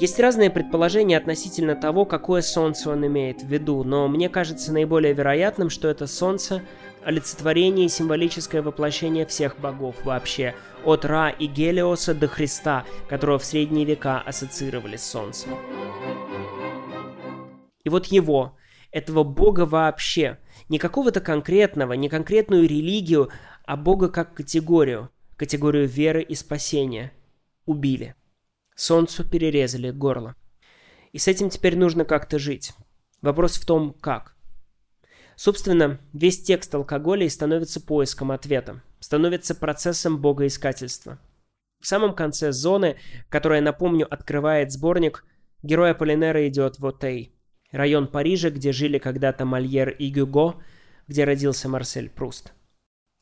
Есть 0.00 0.18
разные 0.18 0.50
предположения 0.50 1.16
относительно 1.16 1.76
того, 1.76 2.04
какое 2.04 2.42
солнце 2.42 2.90
он 2.90 3.06
имеет 3.06 3.42
в 3.42 3.46
виду, 3.46 3.84
но 3.84 4.08
мне 4.08 4.28
кажется 4.28 4.72
наиболее 4.72 5.14
вероятным, 5.14 5.70
что 5.70 5.86
это 5.86 6.08
солнце– 6.08 6.62
олицетворение 7.04 7.86
и 7.86 7.90
символическое 7.90 8.60
воплощение 8.60 9.24
всех 9.24 9.60
богов 9.60 10.04
вообще, 10.04 10.54
от 10.84 11.04
Ра 11.04 11.28
и 11.28 11.46
Гелиоса 11.46 12.12
до 12.12 12.26
Христа, 12.26 12.84
которого 13.08 13.38
в 13.38 13.44
средние 13.44 13.84
века 13.84 14.20
ассоциировали 14.20 14.96
с 14.96 15.04
солнцем. 15.04 15.52
И 17.84 17.88
вот 17.88 18.06
его, 18.06 18.56
этого 18.90 19.22
бога 19.22 19.64
вообще, 19.64 20.38
не 20.68 20.78
какого-то 20.78 21.20
конкретного, 21.20 21.92
не 21.92 22.08
конкретную 22.08 22.62
религию, 22.62 23.28
а 23.64 23.76
бога 23.76 24.08
как 24.08 24.34
категорию, 24.34 25.10
категорию 25.36 25.86
веры 25.86 26.22
и 26.22 26.34
спасения, 26.34 27.12
убили– 27.64 28.16
Солнцу 28.74 29.24
перерезали 29.28 29.90
горло. 29.90 30.34
И 31.12 31.18
с 31.18 31.28
этим 31.28 31.48
теперь 31.48 31.76
нужно 31.76 32.04
как-то 32.04 32.38
жить. 32.38 32.72
Вопрос 33.22 33.56
в 33.56 33.64
том, 33.64 33.92
как. 33.94 34.34
Собственно, 35.36 36.00
весь 36.12 36.42
текст 36.42 36.74
алкоголя 36.74 37.28
становится 37.28 37.80
поиском 37.80 38.30
ответа, 38.30 38.82
становится 39.00 39.54
процессом 39.54 40.20
богоискательства. 40.20 41.18
В 41.80 41.86
самом 41.86 42.14
конце 42.14 42.52
зоны, 42.52 42.96
которая, 43.28 43.60
напомню, 43.60 44.12
открывает 44.12 44.72
сборник, 44.72 45.24
герой 45.62 45.90
Аполлинера 45.90 46.46
идет 46.48 46.78
в 46.78 46.86
Отей, 46.86 47.34
район 47.72 48.08
Парижа, 48.08 48.50
где 48.50 48.72
жили 48.72 48.98
когда-то 48.98 49.44
Мольер 49.44 49.90
и 49.90 50.08
Гюго, 50.08 50.62
где 51.08 51.24
родился 51.24 51.68
Марсель 51.68 52.08
Пруст. 52.08 52.52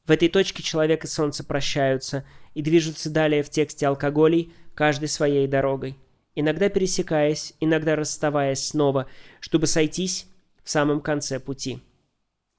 В 0.05 0.11
этой 0.11 0.29
точке 0.29 0.63
человек 0.63 1.05
и 1.05 1.09
солнце 1.09 1.45
прощаются 1.45 2.25
и 2.55 2.63
движутся 2.63 3.11
далее 3.11 3.43
в 3.43 3.51
тексте 3.51 3.87
алкоголей, 3.87 4.53
каждый 4.75 5.09
своей 5.09 5.47
дорогой, 5.47 5.97
иногда 6.35 6.69
пересекаясь, 6.69 7.55
иногда 7.61 7.97
расставаясь 7.97 8.67
снова, 8.67 9.07
чтобы 9.41 9.67
сойтись 9.67 10.27
в 10.63 10.71
самом 10.71 11.01
конце 11.01 11.41
пути. 11.41 11.81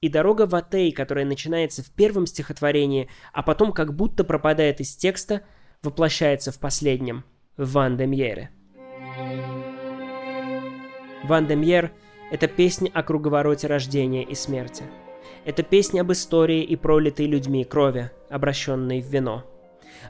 И 0.00 0.08
дорога 0.08 0.46
в 0.46 0.54
Атей, 0.54 0.92
которая 0.92 1.24
начинается 1.24 1.82
в 1.82 1.90
первом 1.90 2.26
стихотворении, 2.26 3.08
а 3.32 3.42
потом 3.42 3.72
как 3.72 3.94
будто 3.94 4.22
пропадает 4.22 4.80
из 4.80 4.94
текста, 4.96 5.42
воплощается 5.82 6.52
в 6.52 6.58
последнем, 6.58 7.24
в 7.56 7.72
Ван 7.72 7.96
де 7.96 8.06
Мьере. 8.06 8.50
Ван 11.24 11.46
де 11.46 11.56
Мьер– 11.56 11.90
это 12.30 12.48
песня 12.48 12.90
о 12.92 13.02
круговороте 13.02 13.66
рождения 13.66 14.24
и 14.24 14.34
смерти. 14.34 14.84
Это 15.46 15.62
песня 15.62 16.02
об 16.02 16.12
истории 16.12 16.62
и 16.62 16.76
пролитой 16.76 17.26
людьми 17.26 17.64
крови, 17.64 18.10
обращенной 18.28 19.00
в 19.00 19.06
вино– 19.06 19.44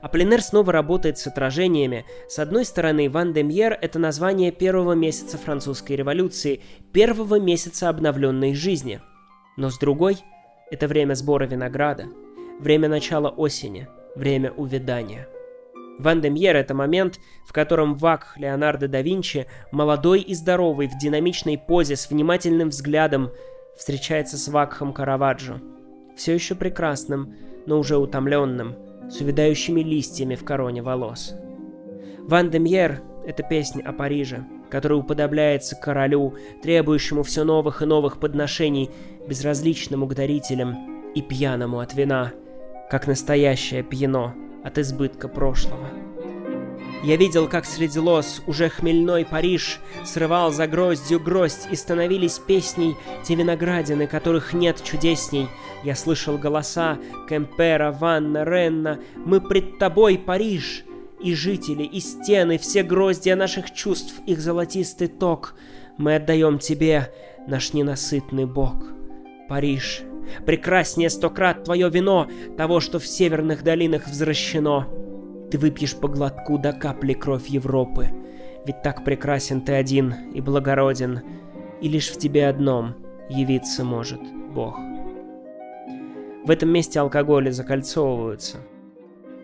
Аполлинер 0.01 0.43
снова 0.43 0.73
работает 0.73 1.19
с 1.19 1.27
отражениями. 1.27 2.05
С 2.29 2.39
одной 2.39 2.65
стороны, 2.65 3.09
Ван 3.09 3.33
де 3.33 3.43
Мьер– 3.43 3.79
это 3.81 3.99
название 3.99 4.53
первого 4.53 4.93
месяца 4.93 5.39
французской 5.39 5.97
революции, 5.97 6.63
первого 6.93 7.41
месяца 7.41 7.89
обновленной 7.89 8.55
жизни. 8.55 9.01
Но 9.57 9.71
с 9.71 9.79
другой– 9.79 10.19
это 10.71 10.89
время 10.89 11.15
сбора 11.15 11.47
винограда, 11.47 12.07
время 12.61 12.89
начала 12.89 13.29
осени, 13.29 13.89
время 14.15 14.53
увядания. 14.53 15.29
Ван 15.99 16.21
де 16.21 16.29
Мьер– 16.29 16.57
это 16.57 16.75
момент, 16.75 17.21
в 17.47 17.53
котором 17.53 17.95
Вак 17.95 18.35
Леонардо 18.37 18.89
да 18.89 19.01
Винчи, 19.01 19.47
молодой 19.71 20.21
и 20.21 20.35
здоровый, 20.35 20.89
в 20.89 20.99
динамичной 20.99 21.57
позе, 21.57 21.97
с 21.97 22.11
внимательным 22.11 22.71
взглядом, 22.71 23.31
встречается 23.77 24.37
с 24.37 24.49
Вакхом 24.49 24.93
Караваджо. 24.93 25.61
Все 26.17 26.35
еще 26.35 26.55
прекрасным, 26.55 27.35
но 27.67 27.79
уже 27.79 27.97
утомленным– 27.97 28.77
с 29.11 29.21
увядающими 29.21 29.81
листьями 29.81 30.35
в 30.35 30.45
короне 30.45 30.83
волос. 30.83 31.35
«Ван 32.21 32.51
де 32.51 32.59
Мьер»— 32.59 33.03
это 33.27 33.43
песня 33.43 33.83
о 33.85 33.93
Париже, 33.93 34.45
которая 34.71 34.99
уподобляется 34.99 35.77
королю, 35.77 36.35
требующему 36.63 37.23
все 37.23 37.45
новых 37.45 37.83
и 37.83 37.87
новых 37.87 38.19
подношений, 38.19 38.91
безразличному 39.29 40.07
к 40.07 40.15
дарителям 40.15 41.13
и 41.15 41.23
пьяному 41.23 41.81
от 41.81 41.95
вина, 41.95 42.33
как 42.91 43.07
настоящее 43.07 43.83
пьяно 43.83 44.35
от 44.63 44.79
избытка 44.79 45.29
прошлого. 45.29 46.04
Я 47.05 47.17
видел, 47.17 47.49
как 47.49 47.67
среди 47.67 47.99
лос 47.99 48.43
уже 48.47 48.71
хмельной 48.71 49.27
Париж 49.27 49.79
срывал 50.07 50.51
за 50.51 50.67
гроздью 50.67 51.21
гроздь, 51.21 51.69
и 51.71 51.77
становились 51.77 52.39
песней 52.39 52.97
те 53.25 53.35
виноградины, 53.35 54.07
которых 54.07 54.55
нет 54.55 54.83
чудесней. 54.83 55.49
Я 55.83 55.97
слышал 55.97 56.39
голоса 56.39 56.97
Кемпера, 57.29 57.93
Ванна, 57.93 58.43
Ренна 58.45 59.01
«Мы 59.17 59.43
пред 59.43 59.79
тобой, 59.79 60.17
Париж!» 60.17 60.85
И 61.21 61.35
жители, 61.35 61.83
и 61.83 62.01
стены, 62.01 62.57
все 62.57 62.83
гроздья 62.83 63.37
наших 63.37 63.71
чувств, 63.75 64.15
их 64.27 64.41
золотистый 64.41 65.09
ток 65.09 65.57
Мы 65.99 66.17
отдаем 66.17 66.59
тебе, 66.59 67.13
наш 67.47 67.75
ненасытный 67.75 68.47
бог. 68.47 68.83
Париж, 69.47 70.01
прекраснее 70.47 71.11
сто 71.11 71.29
крат 71.29 71.65
твое 71.65 71.91
вино, 71.91 72.31
того, 72.57 72.81
что 72.81 72.99
в 72.99 73.07
северных 73.07 73.63
долинах 73.63 74.07
возвращено. 74.07 75.04
Ты 75.55 75.59
выпьешь 75.61 75.95
по 75.95 76.09
глотку 76.09 76.59
до 76.59 76.73
капли 76.73 77.13
кровь 77.13 77.47
Европы. 77.47 78.09
Ведь 78.67 78.83
так 78.83 79.05
прекрасен 79.05 79.61
ты 79.61 79.75
один 79.75 80.33
и 80.33 80.41
благороден, 80.41 81.21
и 81.81 81.89
лишь 81.89 82.11
в 82.11 82.19
тебе 82.19 82.49
одном 82.49 82.97
явиться 83.29 83.85
может 83.85 84.21
Бог. 84.53 84.77
В 86.45 86.51
этом 86.51 86.71
месте 86.71 86.99
алкоголи 86.99 87.51
закольцовываются. 87.51 88.57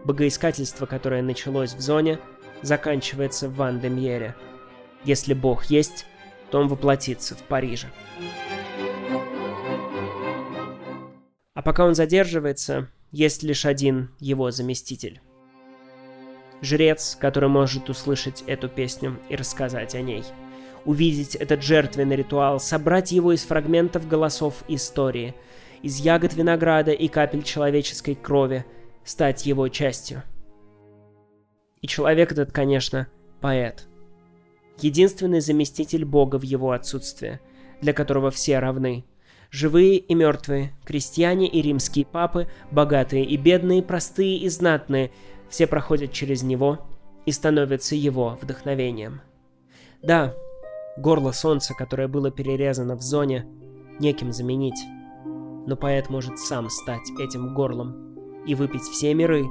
Богоискательство, 0.04 0.84
которое 0.84 1.22
началось 1.22 1.74
в 1.74 1.80
зоне, 1.80 2.18
заканчивается 2.60 3.48
в 3.48 3.54
Ван-де-Мьере. 3.54 4.34
Если 5.04 5.32
Бог 5.32 5.66
есть, 5.66 6.06
то 6.50 6.58
он 6.58 6.66
воплотится 6.66 7.36
в 7.36 7.42
Париже. 7.44 7.86
А 11.54 11.62
пока 11.62 11.86
он 11.86 11.94
задерживается, 11.94 12.88
есть 13.12 13.44
лишь 13.44 13.64
один 13.64 14.10
его 14.18 14.50
заместитель 14.50 15.20
жрец, 16.62 17.16
который 17.18 17.48
может 17.48 17.88
услышать 17.88 18.42
эту 18.46 18.68
песню 18.68 19.18
и 19.28 19.36
рассказать 19.36 19.94
о 19.94 20.00
ней. 20.00 20.24
Увидеть 20.84 21.34
этот 21.34 21.62
жертвенный 21.62 22.16
ритуал, 22.16 22.58
собрать 22.58 23.12
его 23.12 23.32
из 23.32 23.42
фрагментов 23.44 24.08
голосов 24.08 24.64
истории, 24.68 25.34
из 25.82 25.98
ягод 25.98 26.34
винограда 26.34 26.92
и 26.92 27.08
капель 27.08 27.42
человеческой 27.42 28.14
крови, 28.14 28.64
стать 29.04 29.46
его 29.46 29.68
частью. 29.68 30.22
И 31.80 31.86
человек 31.86 32.32
этот, 32.32 32.52
конечно, 32.52 33.08
поэт. 33.40 33.86
Единственный 34.78 35.40
заместитель 35.40 36.04
Бога 36.04 36.36
в 36.36 36.42
его 36.42 36.72
отсутствие, 36.72 37.40
для 37.80 37.92
которого 37.92 38.30
все 38.30 38.58
равны. 38.58 39.04
Живые 39.50 39.96
и 39.96 40.14
мертвые, 40.14 40.72
крестьяне 40.84 41.48
и 41.48 41.60
римские 41.60 42.06
папы, 42.06 42.48
богатые 42.70 43.24
и 43.24 43.36
бедные, 43.36 43.82
простые 43.82 44.38
и 44.38 44.48
знатные, 44.48 45.10
все 45.50 45.66
проходят 45.66 46.12
через 46.12 46.42
него 46.42 46.78
и 47.26 47.32
становятся 47.32 47.94
его 47.94 48.38
вдохновением. 48.40 49.20
Да, 50.00 50.34
горло 50.96 51.32
солнца, 51.32 51.74
которое 51.74 52.08
было 52.08 52.30
перерезано 52.30 52.96
в 52.96 53.02
зоне, 53.02 53.46
неким 53.98 54.32
заменить. 54.32 54.80
Но 55.66 55.76
поэт 55.76 56.08
может 56.08 56.38
сам 56.38 56.70
стать 56.70 57.10
этим 57.18 57.54
горлом 57.54 58.44
и 58.46 58.54
выпить 58.54 58.82
все 58.82 59.12
миры 59.12 59.44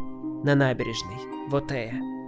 на 0.44 0.56
набережной 0.56 1.50
Вотея. 1.50 2.19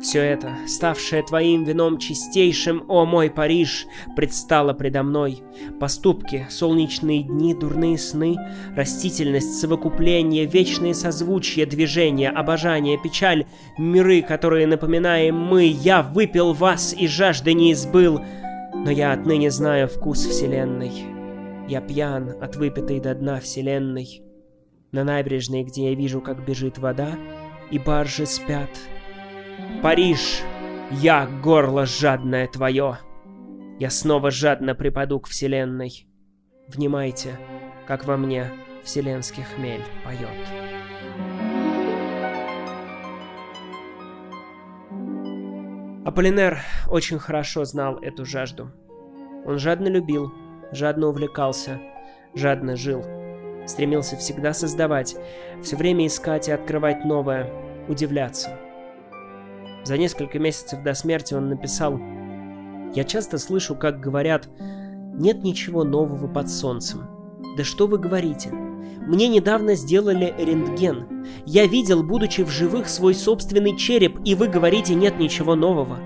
Все 0.00 0.20
это, 0.20 0.56
ставшее 0.66 1.22
твоим 1.22 1.64
вином 1.64 1.98
чистейшим, 1.98 2.84
о 2.88 3.04
мой 3.04 3.30
Париж, 3.30 3.86
предстало 4.16 4.72
предо 4.72 5.02
мной. 5.02 5.42
Поступки, 5.78 6.46
солнечные 6.48 7.22
дни, 7.22 7.52
дурные 7.52 7.98
сны, 7.98 8.36
растительность, 8.74 9.60
совокупление, 9.60 10.46
вечные 10.46 10.94
созвучия, 10.94 11.66
движения, 11.66 12.30
обожание, 12.30 12.98
печаль, 13.02 13.44
миры, 13.76 14.22
которые 14.22 14.66
напоминаем 14.66 15.36
мы, 15.36 15.64
я 15.64 16.02
выпил 16.02 16.54
вас 16.54 16.94
и 16.98 17.06
жажды 17.06 17.52
не 17.52 17.72
избыл, 17.74 18.22
но 18.74 18.90
я 18.90 19.12
отныне 19.12 19.50
знаю 19.50 19.86
вкус 19.86 20.24
вселенной. 20.24 20.92
Я 21.68 21.82
пьян 21.82 22.36
от 22.40 22.56
выпитой 22.56 23.00
до 23.00 23.14
дна 23.14 23.38
вселенной. 23.38 24.22
На 24.92 25.04
набережной, 25.04 25.62
где 25.62 25.90
я 25.90 25.94
вижу, 25.94 26.22
как 26.22 26.42
бежит 26.44 26.78
вода, 26.78 27.18
и 27.70 27.78
баржи 27.78 28.24
спят— 28.24 28.70
Париж, 29.82 30.42
я 30.90 31.26
горло 31.26 31.86
жадное 31.86 32.46
твое. 32.46 32.98
Я 33.78 33.88
снова 33.88 34.30
жадно 34.30 34.74
припаду 34.74 35.20
к 35.20 35.26
вселенной. 35.26 36.06
Внимайте, 36.68 37.38
как 37.86 38.04
во 38.04 38.18
мне 38.18 38.52
вселенский 38.84 39.42
хмель 39.42 39.82
поет. 40.04 40.28
Аполлинер 46.04 46.58
очень 46.88 47.18
хорошо 47.18 47.64
знал 47.64 47.98
эту 48.00 48.26
жажду. 48.26 48.70
Он 49.46 49.58
жадно 49.58 49.88
любил, 49.88 50.30
жадно 50.72 51.06
увлекался, 51.06 51.80
жадно 52.34 52.76
жил. 52.76 53.02
Стремился 53.66 54.18
всегда 54.18 54.52
создавать, 54.52 55.16
все 55.62 55.76
время 55.76 56.06
искать 56.06 56.48
и 56.48 56.52
открывать 56.52 57.04
новое, 57.06 57.50
удивляться– 57.88 58.58
за 59.84 59.96
несколько 59.98 60.38
месяцев 60.38 60.82
до 60.82 60.94
смерти 60.94 61.34
он 61.34 61.48
написал 61.48 61.98
«Я 62.94 63.04
часто 63.04 63.38
слышу, 63.38 63.74
как 63.74 64.00
говорят, 64.00 64.48
нет 65.20 65.42
ничего 65.42 65.84
нового 65.84 66.26
под 66.26 66.50
солнцем. 66.50 67.02
Да 67.56 67.64
что 67.64 67.86
вы 67.86 67.98
говорите? 67.98 68.50
Мне 68.50 69.28
недавно 69.28 69.74
сделали 69.74 70.32
рентген. 70.38 71.26
Я 71.44 71.66
видел, 71.66 72.02
будучи 72.02 72.42
в 72.42 72.48
живых, 72.48 72.88
свой 72.88 73.14
собственный 73.14 73.76
череп, 73.76 74.20
и 74.24 74.34
вы 74.34 74.48
говорите, 74.48 74.94
нет 74.94 75.18
ничего 75.18 75.54
нового. 75.54 75.98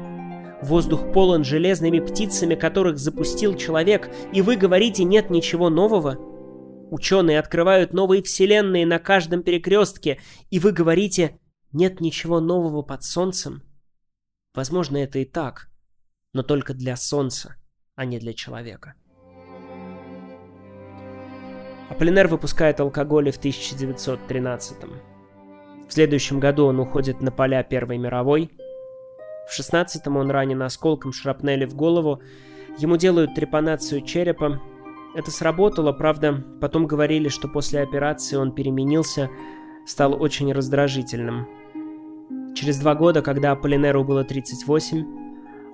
Воздух 0.62 1.12
полон 1.12 1.44
железными 1.44 2.00
птицами, 2.00 2.54
которых 2.54 2.98
запустил 2.98 3.54
человек, 3.56 4.10
и 4.32 4.40
вы 4.40 4.56
говорите, 4.56 5.04
нет 5.04 5.28
ничего 5.28 5.68
нового. 5.68 6.16
Ученые 6.90 7.38
открывают 7.38 7.92
новые 7.92 8.22
вселенные 8.22 8.86
на 8.86 8.98
каждом 8.98 9.42
перекрестке, 9.42 10.20
и 10.50 10.58
вы 10.58 10.72
говорите, 10.72 11.38
нет 11.74 12.00
ничего 12.00 12.40
нового 12.40 12.82
под 12.82 13.02
солнцем? 13.04 13.62
Возможно, 14.54 14.96
это 14.96 15.18
и 15.18 15.24
так, 15.24 15.68
но 16.32 16.42
только 16.42 16.72
для 16.72 16.96
солнца, 16.96 17.56
а 17.96 18.04
не 18.04 18.18
для 18.18 18.32
человека. 18.32 18.94
Аполлинер 21.90 22.28
выпускает 22.28 22.80
алкоголь 22.80 23.30
в 23.30 23.38
1913 23.38 24.84
-м. 24.84 24.98
В 25.88 25.92
следующем 25.92 26.40
году 26.40 26.66
он 26.66 26.80
уходит 26.80 27.20
на 27.20 27.30
поля 27.30 27.62
Первой 27.62 27.98
мировой. 27.98 28.50
В 29.48 29.52
16-м 29.52 30.16
он 30.16 30.30
ранен 30.30 30.62
осколком 30.62 31.12
шрапнели 31.12 31.66
в 31.66 31.74
голову. 31.74 32.22
Ему 32.78 32.96
делают 32.96 33.34
трепанацию 33.34 34.00
черепа. 34.00 34.60
Это 35.14 35.30
сработало, 35.30 35.92
правда, 35.92 36.42
потом 36.60 36.86
говорили, 36.86 37.28
что 37.28 37.48
после 37.48 37.82
операции 37.82 38.36
он 38.36 38.52
переменился, 38.52 39.28
стал 39.86 40.20
очень 40.20 40.52
раздражительным. 40.52 41.46
Через 42.54 42.78
два 42.78 42.94
года, 42.94 43.20
когда 43.20 43.50
Аполлинеру 43.50 44.04
было 44.04 44.22
38, 44.22 45.04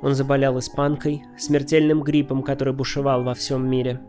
он 0.02 0.14
заболел 0.14 0.58
испанкой, 0.58 1.24
смертельным 1.36 2.02
гриппом, 2.02 2.42
который 2.42 2.72
бушевал 2.72 3.22
во 3.22 3.34
всем 3.34 3.68
мире. 3.68 4.00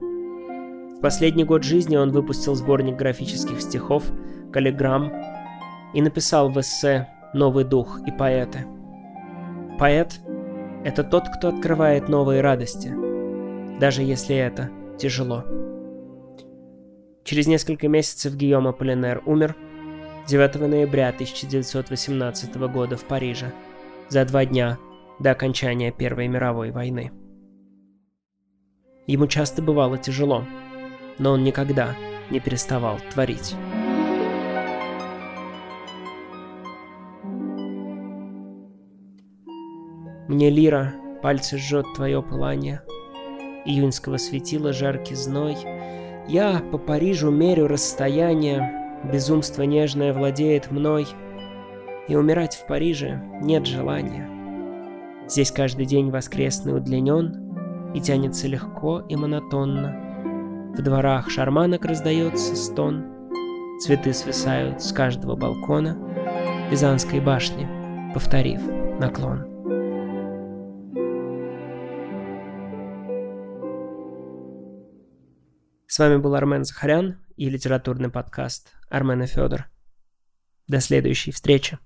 В 0.97 1.01
последний 1.01 1.43
год 1.43 1.63
жизни 1.63 1.97
он 1.97 2.11
выпустил 2.11 2.55
сборник 2.55 2.95
графических 2.95 3.61
стихов 3.61 4.05
«Каллиграмм» 4.53 5.11
и 5.93 6.01
написал 6.01 6.49
в 6.49 6.59
эссе 6.59 7.09
«Новый 7.33 7.65
дух 7.65 7.99
и 8.07 8.11
поэты». 8.11 8.65
Поэт— 9.77 10.21
это 10.85 11.03
тот, 11.03 11.27
кто 11.27 11.49
открывает 11.49 12.07
новые 12.07 12.39
радости, 12.39 12.93
даже 13.79 14.01
если 14.01 14.35
это 14.35 14.69
тяжело. 14.97 15.43
Через 17.25 17.47
несколько 17.47 17.89
месяцев 17.89 18.35
Гийом 18.35 18.67
Аполлинер 18.67 19.21
умер 19.25 19.55
9 20.31 20.55
ноября 20.61 21.09
1918 21.09 22.55
года 22.71 22.95
в 22.95 23.03
Париже, 23.03 23.51
за 24.07 24.23
два 24.23 24.45
дня 24.45 24.77
до 25.19 25.31
окончания 25.31 25.91
Первой 25.91 26.29
мировой 26.29 26.71
войны. 26.71 27.11
Ему 29.07 29.27
часто 29.27 29.61
бывало 29.61 29.97
тяжело, 29.97 30.45
но 31.19 31.33
он 31.33 31.43
никогда 31.43 31.97
не 32.29 32.39
переставал 32.39 32.99
творить. 33.11 33.55
Мне 40.29 40.49
лира, 40.49 40.93
пальцы 41.21 41.57
жжет 41.57 41.87
твое 41.93 42.23
пылание, 42.23 42.83
Июньского 43.65 44.15
светила 44.15 44.71
жаркий 44.71 45.15
зной. 45.15 45.57
Я 46.29 46.61
по 46.71 46.77
Парижу 46.77 47.31
мерю 47.31 47.67
расстояние, 47.67 48.80
Безумство 49.03 49.63
нежное 49.63 50.13
владеет 50.13 50.71
мной, 50.71 51.07
И 52.07 52.15
умирать 52.15 52.55
в 52.55 52.67
Париже 52.67 53.21
нет 53.41 53.65
желания. 53.65 54.27
Здесь 55.27 55.51
каждый 55.51 55.85
день 55.85 56.11
воскресный 56.11 56.75
удлинен 56.75 57.91
И 57.93 58.01
тянется 58.01 58.47
легко 58.47 58.99
и 59.07 59.15
монотонно. 59.15 60.73
В 60.75 60.81
дворах 60.81 61.29
шарманок 61.29 61.85
раздается 61.85 62.55
стон, 62.55 63.05
Цветы 63.81 64.13
свисают 64.13 64.83
с 64.83 64.93
каждого 64.93 65.35
балкона, 65.35 65.97
Пизанской 66.69 67.19
башни, 67.19 67.67
повторив 68.13 68.61
наклон. 68.99 69.47
С 75.87 75.97
вами 75.97 76.17
был 76.17 76.35
Армен 76.35 76.63
Захарян 76.63 77.17
и 77.37 77.49
литературный 77.49 78.09
подкаст 78.09 78.71
Армен 78.89 79.23
и 79.23 79.27
Федор. 79.27 79.65
До 80.67 80.79
следующей 80.79 81.31
встречи. 81.31 81.79